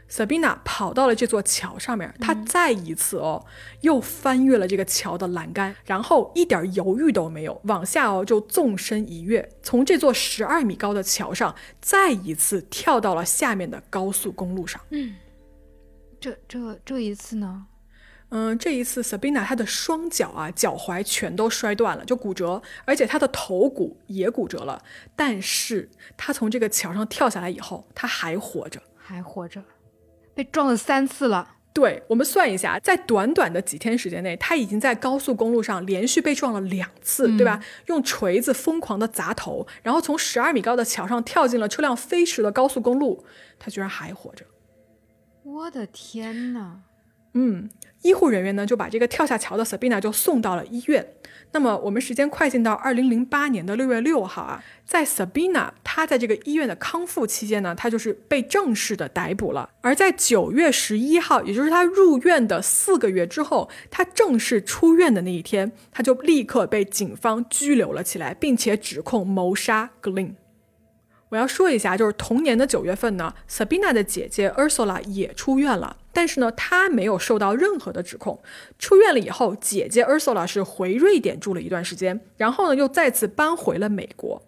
[0.08, 3.44] Sabina 跑到了这座桥上面，她再一次哦，
[3.80, 14.80] 又翻越了这个桥的栏杆，然后一点犹豫都没有，往下哦就纵身一跃，从这座十二米高的桥上再一次跳到了下面的高速公路上。
[14.90, 15.16] 嗯，
[16.20, 17.66] 这这这一次呢？
[18.28, 24.82] 嗯，这一次 Sabina 她的双脚啊、脚踝全都摔断了，就骨折，而且她的头骨也骨折了。
[25.14, 29.62] 但是她从这个桥上跳下来以后，她还活着，还活着。
[30.36, 37.58] 被撞了三次了，对我们算一下，在短短的几天时间内，他已经在高速公路上连续被撞了两次，对吧？
[37.86, 43.24] 用锤子疯狂的砸头，然后从十二米高的桥上跳进了车辆飞驰的高速公路，
[43.58, 44.44] 他居然还活着。
[45.42, 46.82] 我的天呐！
[47.32, 47.70] 嗯，
[48.02, 51.14] 医护人员呢就把这个跳下桥的 Sabina 就送到了医院。
[51.52, 59.70] 那么我们时间快进到二零零八年的六月六号啊，在 Sabina 她在这个医院的康复期间呢，她就是被正式的逮捕了。
[59.80, 70.34] 而在九月十一号，也就是她入院的四个月之后，她正式出院的那一天，她就立刻被警方拘留了起来，并且指控谋杀 Glen。
[71.28, 78.40] 我要说一下，就是同年的九月份呢，Sabina 的姐姐 Ursula 也出院了，但是呢，他没有受到任何的指控。
[78.78, 84.42] 出院了以后，姐姐 Ursula 是回瑞典住了一段时间，然后呢，又再次搬回了美国。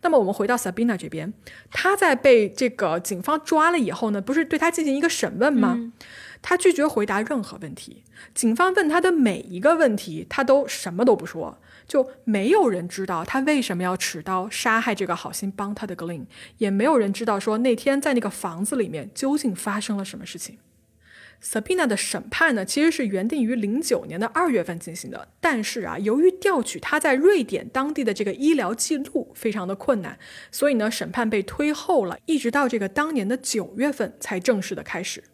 [0.00, 1.32] 那么我们回到 Sabina 这边，
[1.70, 5.92] 她在被这个警方抓了以后呢，不是对她进行一个审问吗？
[6.42, 8.02] 她拒绝回答任何问题，
[8.34, 11.58] 警方问她的每一个问题，她都什么都不说。
[11.86, 16.24] 就没有人知道他为什么要持刀杀害这个好心帮他的 Glen，
[16.56, 20.56] 也没有人知道说那天在那个房子里面究竟发生了什么事情。
[21.44, 30.18] Sabina 的审判呢，其实是原定于零九年的二月份进行的，但是啊，由于调取他在瑞典当地的这个医疗记录非常的困难，
[30.50, 35.24] 所以呢，审判被推后了，一直到这个当年的九月份才正式的开始。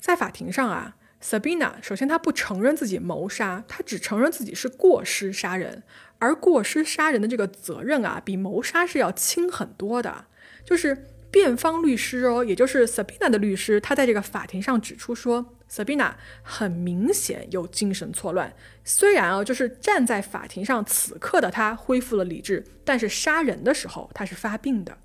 [0.00, 0.96] 在法庭上啊。
[1.24, 5.84] Sabina 首先，她不承认自己谋杀，她只承认自己是过失杀人，
[6.18, 10.24] 而过失杀人的这个责任啊，比谋杀是要轻很多的。
[10.64, 16.12] 就是辩方律师哦，也就是 Sabina 的律师，他在这个法庭上指出说，Sabina
[16.42, 18.54] 很明显有精神错乱。
[18.84, 24.98] 虽然啊，就是站在法庭上此刻的他恢复了理智，但是杀人的时候他是发病的。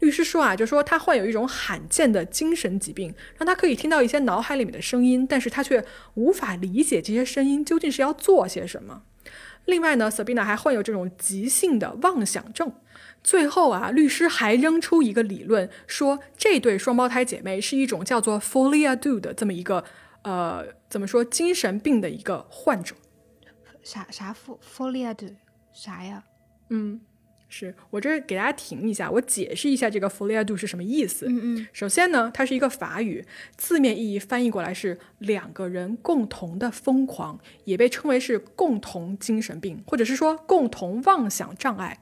[0.00, 5.82] 律师说啊，就说他患有一种罕见的精神疾病，让他可以听到一些脑海里面的声音，但是他却
[6.14, 9.04] 无法理解这些声音究竟是要做些什么。
[9.64, 12.72] 另外呢，Sabina 还患有这种急性的妄想症。
[13.22, 19.84] 最后啊，律师还扔出一个理论，说这对双胞胎姐妹是一种叫做 Folia Do 的这么一个
[20.22, 22.94] 呃，怎么说精神病的一个患者。
[23.82, 24.34] 啥啥
[24.76, 25.26] Folia Do
[25.72, 26.24] 啥呀？
[26.70, 27.00] 嗯。
[27.54, 31.26] 是我这给大家停一下，我解释一下这个 folia do 是什么意思。
[31.28, 33.22] 嗯嗯，首先呢，它是一个法语，
[33.58, 42.01] 字面意义翻译过来是两个人共同的疯狂，也被称为是共同精神病，或者是说共同妄想障碍。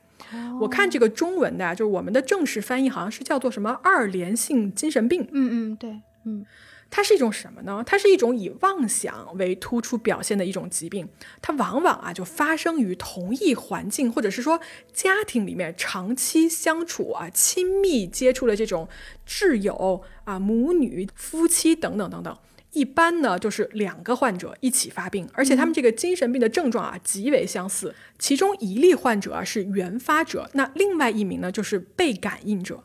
[0.60, 5.26] 我看这个中文的，就是我们的正式翻译好像是叫做什么二联性精神病。
[5.32, 6.46] 嗯嗯，对，嗯。
[6.92, 7.84] 它是一种什么呢？
[7.86, 11.08] 它是一种以妄想为突出表现的一种疾病。
[11.40, 14.60] 它往往啊就发生于同一环境，或者是说
[14.92, 18.88] 家庭里面长期相处啊、亲密接触的这种
[19.24, 22.36] 挚友啊、母女、夫妻等等等等。
[22.72, 27.94] 一般呢就是两个患者一起发病，而且他们这个精神病的症状啊极为相似。
[28.18, 32.82] 其中一例患者啊是原发者，那另外一名呢就是被感应者。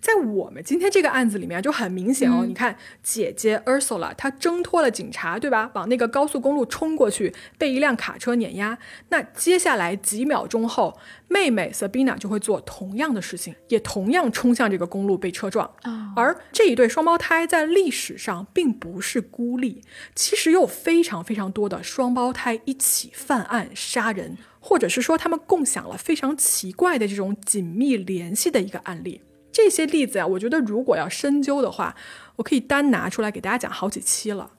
[0.00, 5.70] 在我们今天这个案子里面就很明显哦，你看姐姐 Ursula 她挣脱了警察，对吧？
[5.74, 8.78] 往那个高速公路冲过去，被一辆卡车碾压。
[9.08, 10.98] 那接下来几秒钟后，
[11.28, 15.70] 妹妹 Sabina 就会做同样的事情，也同样冲向这个公路被车撞。
[16.14, 19.82] 而这一对双胞胎在历史上并不是孤立，
[20.14, 29.20] 其实有非常非常多的双胞胎一起犯案杀人，或者是说他们共享了非常奇怪的这种紧密联系的一个案例。
[29.56, 31.96] 这些例子啊，我觉得如果要深究的话，
[32.36, 34.50] 我可以单拿出来给大家讲好几期了。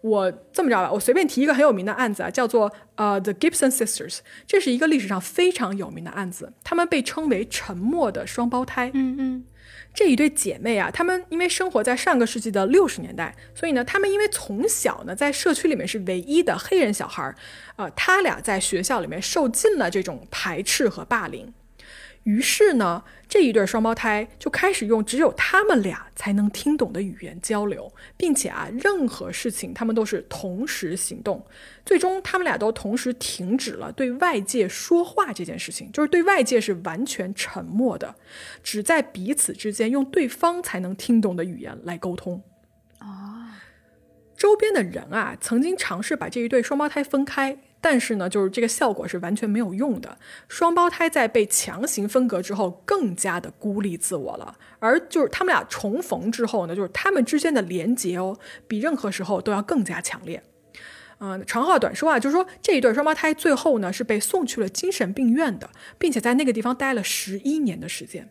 [0.00, 8.90] 我这么着吧，我随便提一个很有名的案子啊，叫做呃 The Gibson Sisters，这是一个历史上非常有名的案子，他们被称为沉默的双胞胎。
[8.94, 9.44] 嗯嗯，
[9.92, 17.36] 这一对姐妹啊，她们因为生活在上个世纪的六十年代，所以呢，她们因为从小呢在社区里面是唯一的黑人小孩儿，
[17.76, 21.52] 呃，他俩在学校里面受尽了这种排斥和霸凌。
[22.26, 31.46] 于是呢，这一对双胞胎就开始用只有他们俩才能听懂的语言交流，并且啊，任何事情他们都是同时行动。
[31.84, 38.16] 最终，他们俩都同时停止了对外界说话这件事情，就是对外界是完全沉默的，
[38.64, 42.42] 只在彼此之间用对方才能听懂的语言来沟通。
[42.98, 43.62] 啊，
[44.36, 47.56] 周边的人啊，曾经尝试把这一对双胞胎分开。
[47.88, 50.18] 但是呢，就是这个效果是完全没有用的。
[50.48, 54.58] 双胞胎在被强行分隔之后，更加的孤立自我了。
[54.80, 60.42] 而就是他们俩重逢之后呢，就是他们之间的连结哦，比任何时候都要更加强烈。
[61.20, 68.28] 嗯，长话短说啊，就是说这一对双胞胎最后呢是被送去了精神病院的，并且在那个地方待了十一年的时间。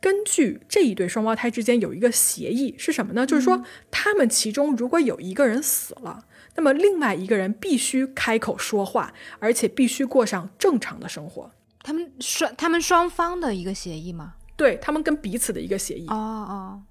[0.00, 3.24] 根据这一对双胞胎之间有一个协议是什么呢？
[3.24, 3.62] 就是说
[3.92, 6.24] 他们其中如果有一个人死了，
[6.56, 11.50] 那么另外一个人必须开口说话，而且必须过上正常的生活。
[11.82, 14.34] 他们双他们双方的一个协议吗？
[14.56, 16.06] 对他们跟彼此的一个协议。
[16.08, 16.82] 哦哦，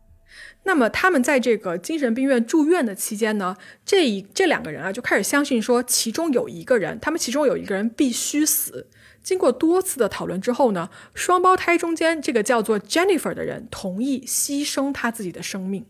[0.64, 3.56] 那么他们在这个精神病院住院的期间呢，
[3.86, 8.90] 这一这两个人啊就开始相信说，其中有一个人，他们其中有一个人必须死。
[9.24, 15.86] 经过多次的讨论之后呢，双胞胎中间这个叫做 Jennifer 的人同意牺牲他自己的生命。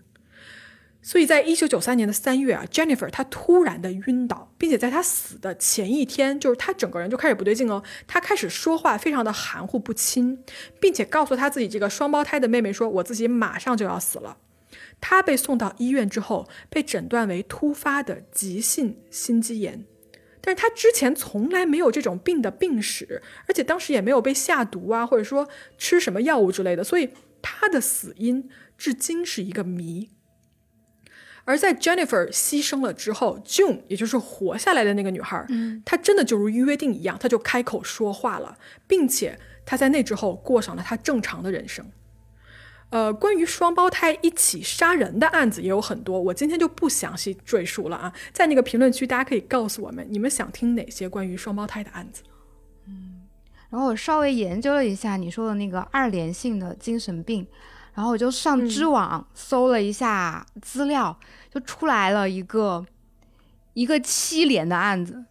[1.06, 10.42] 所以在一九九三年的三月啊，Jennifer 她突然的晕倒，并且在她死的前一天，就是她整个人就开始不对劲哦，她开始说话非常的含糊不清，
[10.80, 14.38] 并且告诉她自己这个双胞胎的妹妹说：“我自己马上就要死了。”
[15.02, 19.84] 她被送到医院之后，被诊断为突发的急性心肌炎，
[20.40, 27.10] 但是她之前从来没有这种病的病史，而且当时也没有被下毒啊，或者说吃什么药物之类的，所以
[27.42, 30.10] 她的死因至今是一个谜。
[31.46, 41.86] 而在 Jennifer 牺牲了之后，June 也就是活下来的那个女孩，嗯，她真的就如约定一样，她就开口说话了，并且她在那之后过上了她正常的人生。
[42.90, 48.14] 呃，关于双胞胎一起杀人的案子也有很多，我今天就不详细赘述了啊。
[48.32, 52.22] 在那个评论区，大家可以告诉我们，你们想听哪些关于双胞胎的案子？
[52.88, 53.22] 嗯
[53.70, 57.48] 然后我稍微研究了一下你说的那个二联性的精神病，
[57.94, 61.16] 然后我就上知网搜了一下资料，
[61.54, 62.86] 就出来了一个
[63.74, 65.26] 一个七连的案子，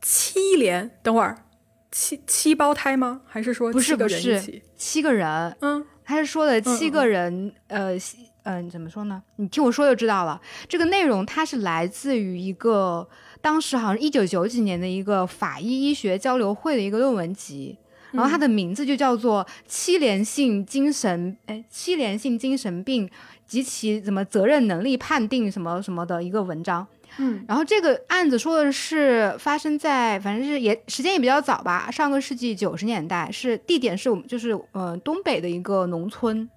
[0.00, 1.44] 七连，等会儿，
[1.90, 3.22] 七七胞胎吗？
[3.26, 4.62] 还是说不是不是？
[4.76, 7.96] 七个人，嗯，他是说的七个人，呃，
[8.42, 9.22] 嗯、怎么说呢？
[9.36, 10.40] 你听我说就知道了。
[10.68, 13.08] 这个内容它是来自于一个
[13.40, 17.78] 当时好像一九九几年的一个法医医学交流会的一个论文集，
[18.12, 23.10] 然后它的名字就叫做《七连性精神哎七连性精神病
[23.46, 26.86] 及其怎么责任能力判定什么什么的一个文章。
[27.18, 36.48] 嗯，然后这个案子说的是发生在反正是也时间也比较早吧，上个世纪九十年代，是地点是我们就是呃东北的一个农村，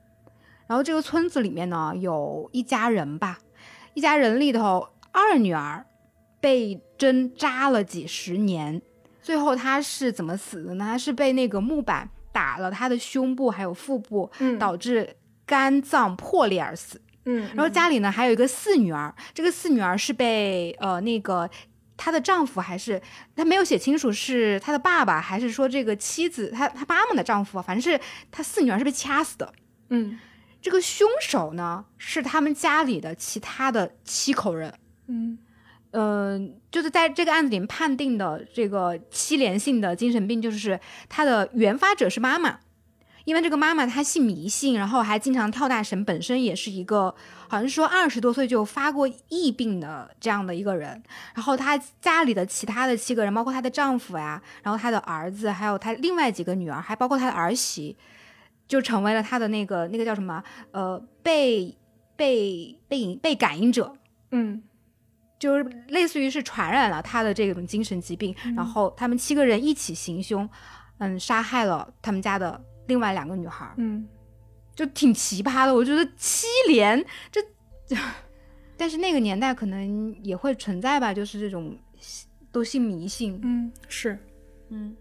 [0.65, 3.37] 然后这个村子里面呢有一家人吧，
[3.95, 5.85] 一家人里头二女儿
[6.39, 8.81] 被针扎了几十年，
[9.25, 10.85] 最后他是怎么死的呢？
[10.85, 15.15] 他是被那个木板打了他的胸部还有腹部，嗯导致
[15.47, 17.01] 肝脏破裂而死。
[17.25, 21.49] 嗯，然后家里呢还有一个四女儿，这个四女儿是被呃那个
[21.97, 23.01] 她的丈夫还是
[23.35, 27.99] 她没有写清楚是她的爸爸还是说这个妻子她她妈妈的丈夫啊，反正是
[28.29, 29.51] 她四女儿是被掐死的。
[29.89, 30.19] 嗯
[30.61, 34.71] 这个凶手呢是他们家里的其他的七口人，
[35.07, 35.37] 嗯
[35.97, 40.77] 嗯、就是在这个案子里面判定的这个七连性的精神病，就是
[41.07, 42.59] 他的原发者是妈妈，
[43.23, 47.15] 因为这个妈妈她信迷信，然后还经常跳大神，本身也是一个
[47.47, 51.01] 好像说二十多岁就发过疫病的这样的一个人。
[51.33, 57.95] 然后她家里的其他的七个人，包括她的丈夫呀，然后她的儿子，还有她另外几个女儿，还包括她的儿媳，
[58.67, 61.75] 就成为了她的那个那个叫什么呃被
[62.17, 63.95] 被被被感应者。
[64.31, 64.61] 嗯
[65.37, 70.49] 就是类似于是传染了他的这种精神疾病，然后他们七个人一起行凶，
[70.99, 74.07] 嗯，杀害了他们家的另外两个女孩，嗯
[74.73, 75.73] 就挺奇葩的。
[75.73, 77.41] 我觉得七连这，
[78.77, 81.77] 但是那个年代可能也会存在吧，就是这种
[82.51, 83.39] 都信迷信。
[83.41, 84.19] 嗯，是，
[84.69, 84.95] 嗯，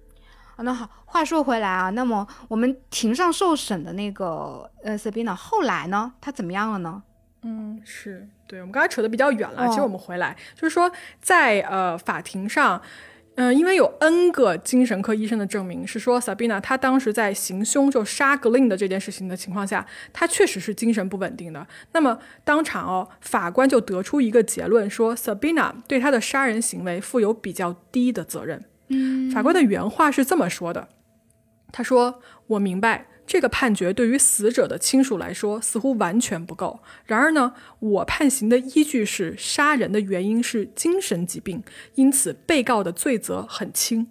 [0.56, 7.02] 啊那好，话说回来啊，那么我们庭上受审的那个呃 Sabina 后来呢，他怎么样了呢？
[7.42, 8.60] 嗯，是对。
[8.60, 10.90] 我们刚才扯得比较远了，哦其实我们回来就是说，
[11.20, 12.80] 在呃法庭上，
[13.36, 21.66] 嗯、因为有 N 个精神科医生的证明是说，Sabina 她当时在行凶就杀格林的这件事情的情况下，她确实是精神不稳定的。
[21.92, 28.64] 那么当场哦，法官就得出一个结论说，Sabina 对她的杀人行为负有比较低的责任。
[28.88, 30.88] 嗯法官的原话是这么说的
[31.72, 36.80] ：“他说，我明白这个判决对于死者的亲属来说似乎完全不够。
[37.06, 41.62] 然而呢，我判刑的依据是杀人的原因是精神疾病，
[41.94, 44.08] 因此被告的罪责很轻。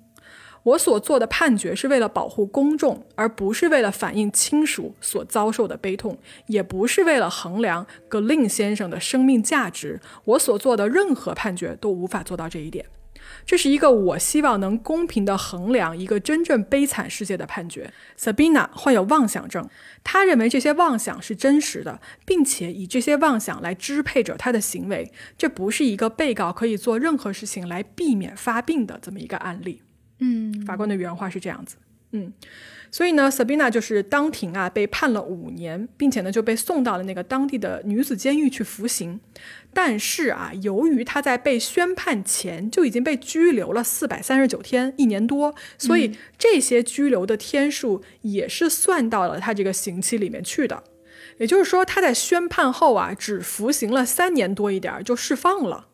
[0.64, 10.00] 我所做的判决是为了保护公众，而不是为了反映亲属所遭受的悲痛，也不是为了衡量格林先生的生命价值。
[10.24, 12.86] 我所做的任何判决都无法做到这一点。”
[13.46, 17.92] 这是一个我希望能公平地衡量一个真正悲惨世界的判决。
[18.18, 19.70] Sabina 患有妄想症，
[20.04, 25.12] 他认为这些妄想是真实的，并且以这些妄想来支配着他的行为。
[25.38, 29.82] 这不是一个被告可以做任何事情来避免发病的这么一个案例。
[30.20, 31.78] 嗯法官的原话是这样子。
[32.94, 39.20] 所以呢，Sabina 就是当庭啊被判了五年，并且呢就被送到了那个当地的女子监狱去服刑。
[39.74, 50.84] 但是啊，由于她在被宣判前就已经被拘留了四百三十九天，一年多，所以这些拘留的天数也是算到了她这个刑期里面去的。
[51.40, 55.88] 也就是说，她在宣判后啊，只服刑了三年多一点儿就释放了。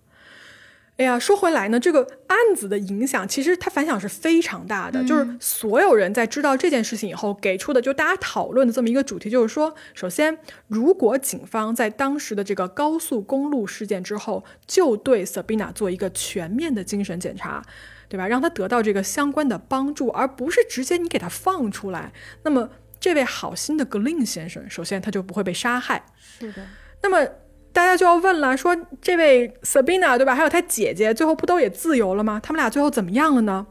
[0.99, 5.01] 哎呀，说回来呢，这个案子的影响其实它反响是非常大的。
[5.05, 10.37] 就是所有人在知道这件事情以后，给出的就大家讨论的这么一个主题，就是说，首先，
[10.67, 17.63] 如果警方在当时的这个高速公路事件之后，就对 Sabina 做一个全面的精神检查，
[18.09, 18.27] 对吧？
[18.27, 22.11] 让他得到这个相关的帮助，而不是直接你给他放出来，
[22.43, 22.69] 那么
[22.99, 26.03] 这位好心的格林先生，首先他就不会被杀害。
[26.37, 26.67] 是的，
[27.01, 27.25] 那么
[27.71, 30.35] 大家就要问了，说这位 Sabina 对吧？
[30.35, 32.39] 还有她姐姐，最后不都也自由了吗？
[32.41, 33.67] 他们俩最后怎么样了呢？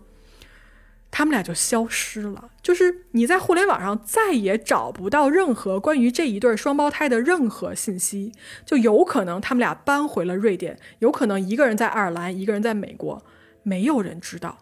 [1.10, 8.30] 他们俩就消失了，就是你在互联网上再也找不到任何关于这一对双胞胎的任何信息，
[8.66, 13.22] 就有可能他们俩搬回了瑞典，有可能一个人在爱尔兰，一个人在美国，
[13.62, 14.58] 没有人知道。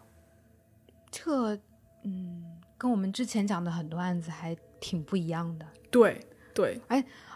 [1.11, 1.53] 这
[2.05, 2.43] 嗯，
[2.77, 5.65] 跟我们之前讲的很多案子还挺不一样的。
[5.91, 6.17] 对
[6.53, 6.79] 对，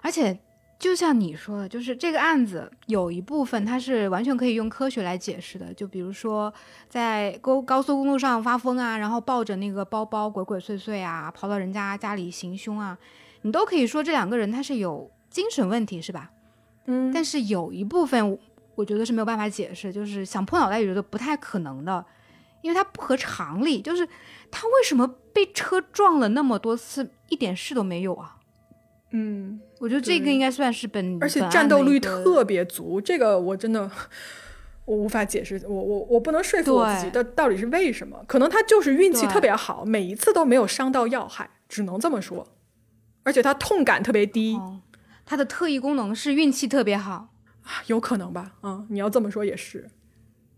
[0.02, 0.40] 而且
[0.82, 6.52] 就像你说的，就是这个案子有一部分它是完全可以用科学来解释的，就比如说
[6.90, 12.98] 在高高速公路上发疯啊，然后抱着那个包包鬼鬼祟祟啊，跑到人家家里行凶啊，
[13.44, 16.32] 你都可以说这两个人他是有精神问题，是吧？
[16.86, 18.40] 嗯，但是有一部分
[18.74, 22.04] 我觉得是没有办法解释，就是想破脑袋也觉得不太可能的，
[22.64, 24.08] 因为它不合常理，就是
[24.50, 28.38] 他为什么被车撞了那么多次，一点事都没有啊？
[29.12, 33.90] 嗯，我觉得这个应该算是本，而且战斗力特别足，这个我真的
[34.86, 42.48] 我无法解释，我我我不能说服我自己的到底是为什么，可能他就是运气特别好，每一次都没有伤到要害，只能这么说。
[43.24, 44.82] 而且他痛感特别低，哦，
[45.26, 47.30] 它的特异功能是运气特别好。
[47.64, 48.54] 啊有可能吧？
[48.64, 49.88] 嗯，你要这么说也是。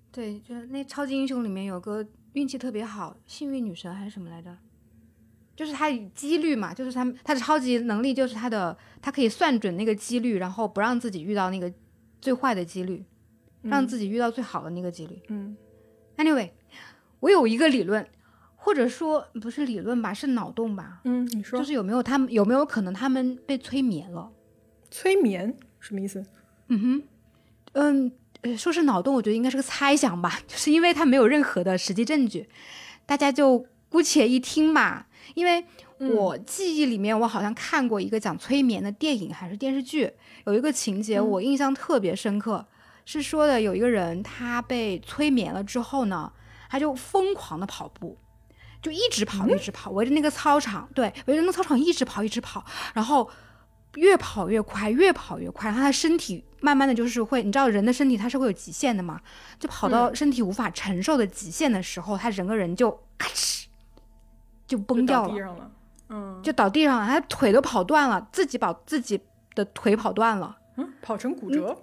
[0.09, 4.55] 对，就是那超级英雄里面有个运气特别好，幸运女神还是什么来着？
[5.55, 11.71] 就是他几率嘛，就是他他的超级能力就是他的，他可以算准那个几率，然后不让自己遇到那个
[12.19, 13.03] 最坏的几率，
[13.61, 15.21] 让自己遇到最好的那个几率。
[15.29, 15.55] 嗯
[16.17, 16.49] Anyway，
[17.19, 18.07] 我有一个理论，
[18.55, 24.31] 或者说不是理论吧，是脑洞吧，嗯，你说就是有没有他们有没有可能他们被催眠了？
[24.89, 26.23] 催眠什么意思？
[26.69, 27.03] 嗯哼，
[27.73, 32.47] 嗯，呃说是脑洞，我觉得应该是个猜想吧， 就是因为他没有任何的实际证据，
[33.05, 35.05] 大家就姑且一听嘛。
[35.33, 35.63] 因为
[35.97, 40.11] 我记忆里面，我好像看过一个讲催眠的电影还是电视剧，
[40.45, 42.65] 有一个情节我印象特别深刻，
[43.05, 46.31] 是说的有一个人他被催眠了之后呢，
[46.69, 48.17] 他就疯狂的跑步。
[48.81, 52.61] 就一直跑，一直跑，围着那个操场，对，围着那个操场一直跑，一直跑，
[52.93, 53.29] 然后
[53.95, 59.21] 越跑越快，越跑越快，然后他的身体慢慢的就是会，你知道人的身体它是会有极限的嘛，
[59.57, 63.63] 就跑到身体无法承受的极限的时候，他整个人就咔哧
[64.75, 65.71] 就崩掉了，地上了。
[66.09, 69.19] 嗯，就倒地上了，他腿都跑断了，自己把自己
[69.55, 71.77] 的腿跑断了，嗯跑成骨折。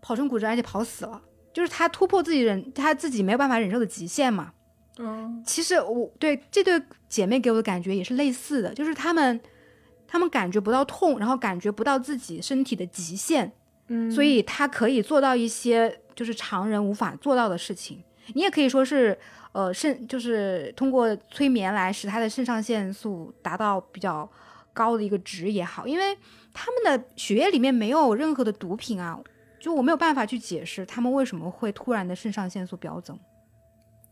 [0.00, 1.20] 跑成骨折，而且跑死了，
[1.52, 4.52] 就是他突破自己忍他自己没有办法忍受的极限嘛。
[4.98, 9.40] 嗯其实我对这对姐妹给我的感觉也是类似的，就是她们
[10.06, 13.52] 他们感觉不到痛，然后感觉不到自己身体的极限，
[13.88, 18.02] 嗯，所以她可以做到一些就是常人无法做到的事情。
[18.34, 19.18] 你也可以说是
[19.52, 24.28] 呃肾，就是通过催眠来使他的肾上腺素达到比较
[24.72, 26.16] 高的一个值也好，因为
[26.52, 29.20] 他们的血液里面没有任何的毒品啊，
[29.60, 33.18] 就我没有办法去解释他们为什么会突然的肾上腺素飙增。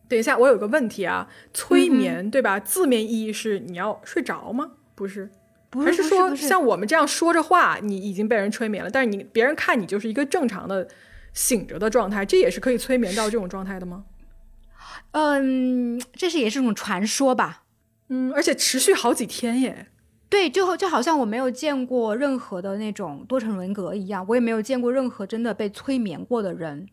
[0.08, 2.58] 等一下，我有个问题啊，催嗯眠、对吧？
[2.58, 4.72] 字面意义是你要睡着吗？
[4.94, 5.30] 不是，
[5.70, 10.86] 不还是说像我们这样说着话，你已经被人催眠了，但是你别人看你就是一个正常的
[11.32, 14.04] 醒着的状态，这也是可以催眠到这种状态的吗？
[15.12, 17.64] 嗯，这是也是一种传说吧。
[18.08, 19.88] 嗯，而且持续好几天耶。
[20.28, 26.88] 对，就就好像我没有见过任何的那种多重人格一样，我也没有见过任何真的被催眠过的人。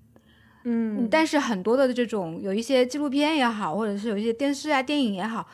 [0.63, 5.47] 嗯但是很多的这种有一些纪录片也好，或者是有一些电视啊、电影也好，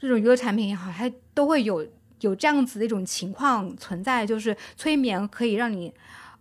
[0.00, 1.86] 这种娱乐产品也好，它都会有
[2.20, 5.92] 有这样子的一种情况存在，就是催眠可以让你，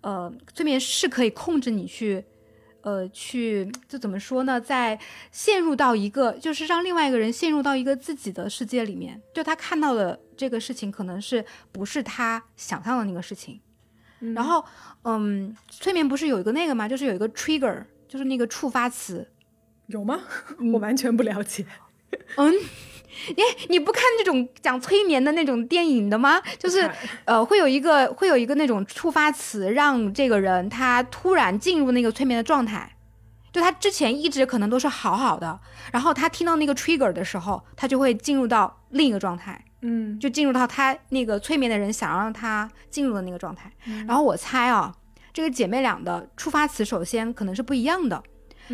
[0.01, 2.24] 呃，催眠是可以控制你去。
[2.88, 4.98] 呃，去就怎么说呢，在
[5.30, 13.60] 陷入到一个，就是让另外一个人陷入到一个自己的世界里面，就他看到的这个事情，可能是不是他想象的那个事情。
[14.34, 14.64] 然后，
[15.04, 16.88] 嗯，催眠不是有一个那个吗？
[16.88, 19.28] 就是有一个 trigger，就是那个触发词。
[19.88, 20.22] 有吗？
[20.72, 21.66] 我完全不了解。
[22.38, 22.54] 嗯，
[23.28, 26.41] 你你不看那种讲催眠的那种电影的吗？
[26.57, 26.89] 就是
[27.26, 32.93] 呃，会有一个会有一个那种触发词，让这个人他突然进入那个催眠的状态。
[33.51, 35.59] 就他之前一直可能都是好好的，
[35.91, 43.72] 然后他听到那个 trigger 的时候，他就会进入到另一个状态，嗯就进入到他那个催眠的人想让他进入的那个状态。
[44.05, 44.93] 然后我猜啊，
[45.34, 48.22] 这个姐妹俩的触发词首先可能是不一样的。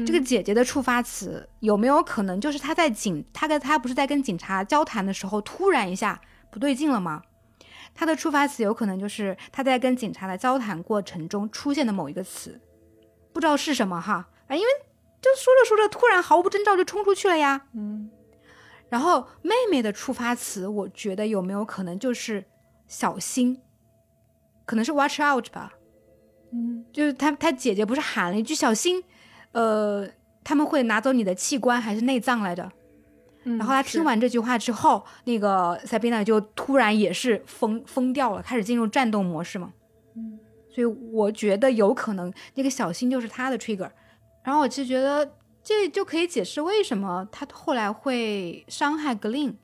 [0.05, 6.19] 这个姐姐的触发词有没有可能就是她在警，她跟她不是在跟警察交谈的时候，突然一下
[6.49, 7.21] 不对劲了吗？
[7.93, 12.59] 她的触发词有可能就是她在跟警察的交谈过程中出现的某一个词，
[13.31, 14.67] 不知道是什么哈，啊，因为
[15.21, 17.67] 就说着说着，突然毫无征兆就冲出去了呀。
[17.73, 18.09] 嗯，
[18.89, 22.43] 然后妹妹的触发词，我觉得有没有可能就是
[22.87, 23.61] 小心，
[24.65, 25.73] 可能是 watch out 吧。
[26.51, 29.03] 嗯，就是她她姐姐不是喊了一句小心，
[29.53, 30.07] 呃，
[30.43, 32.71] 他们会拿走你的器官还是内脏来着？
[33.45, 39.73] 嗯然后他听完这句话之后，那个 Sabina 就突然也是疯疯掉了，开始进入战斗模式嘛。
[40.15, 40.39] 嗯，
[40.73, 43.89] 所以我觉得有可能那个小新就是他的 trigger。
[44.43, 49.57] 然后我就觉得这就可以解释为什么他后来会伤害格林。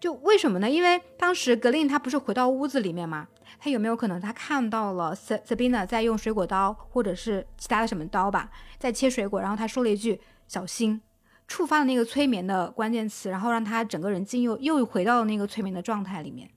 [0.00, 0.70] 就为什么呢？
[0.70, 3.26] 因为当时格林他不是回到屋子里面嘛，
[3.58, 11.00] 他有没有可能他看到了 Sa- Sabina 在用水果刀或者是其他的什么刀吧，在切水果，然后他说了一句“小心”，
[11.48, 16.48] 触发了那个催眠的关键词，然后让他整个人进入又回到了那个催眠的状态里面。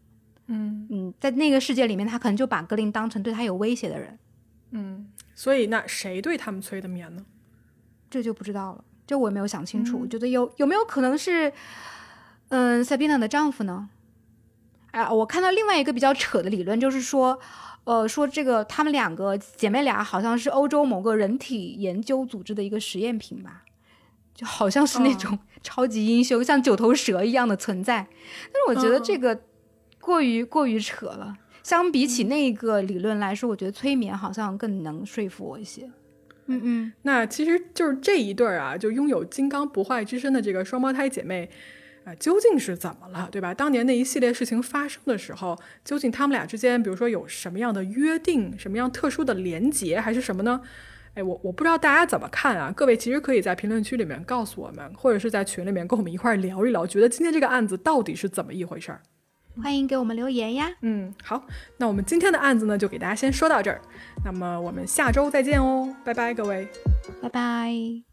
[0.47, 4.17] 嗯嗯，在那个世界里面，他可能就把格林当成对他有威胁的人，
[4.71, 7.25] 嗯，所以那谁对他们催的眠呢？
[8.09, 9.99] 这就不知道了，这我也没有想清楚。
[9.99, 11.51] 我觉得有有没有可能是，
[12.47, 13.89] 嗯，Sabina 的丈夫呢？
[14.97, 17.39] 啊，我看到另外一个比较扯的理论，就是说，
[17.83, 23.63] 呃，说这个她们两个姐妹俩好像是欧洲某个人体研究组织的一个实验品吧，
[24.33, 28.07] 就好像是那种 超级英雄，像九头蛇一样的存在。
[28.51, 29.39] 但是我觉得这个
[29.99, 31.37] 过于过于扯了。
[31.63, 35.91] 相比起那个理论来说，我觉得催眠好像更能说服我一些。
[36.45, 36.93] 嗯嗯。
[37.01, 41.49] 那其实就是这一对儿啊，就拥有金刚不坏之身的这个双胞胎姐妹，
[42.07, 43.53] 啊、究竟是怎么了，对吧？
[43.53, 50.61] 当年那一系列事情发生的时候，究竟他们俩之间，比如说有什么样的约定，什么样特殊的连结，还是什么呢？
[51.15, 52.71] 哎，我我不知道大家怎么看啊？
[52.73, 59.01] 各位其实可以在评论区里面告诉我们，或者是在群里面跟我们一块儿聊一聊，觉得今天这个案子到底是怎么一回事儿。
[59.61, 60.69] 欢迎给我们留言呀！
[60.83, 61.43] 嗯，好，
[61.77, 63.81] 那我们今天的案子呢，就给大家先说到这儿。
[64.23, 66.67] 那么我们下周再见哦，拜拜，各位。
[67.21, 68.06] 拜拜。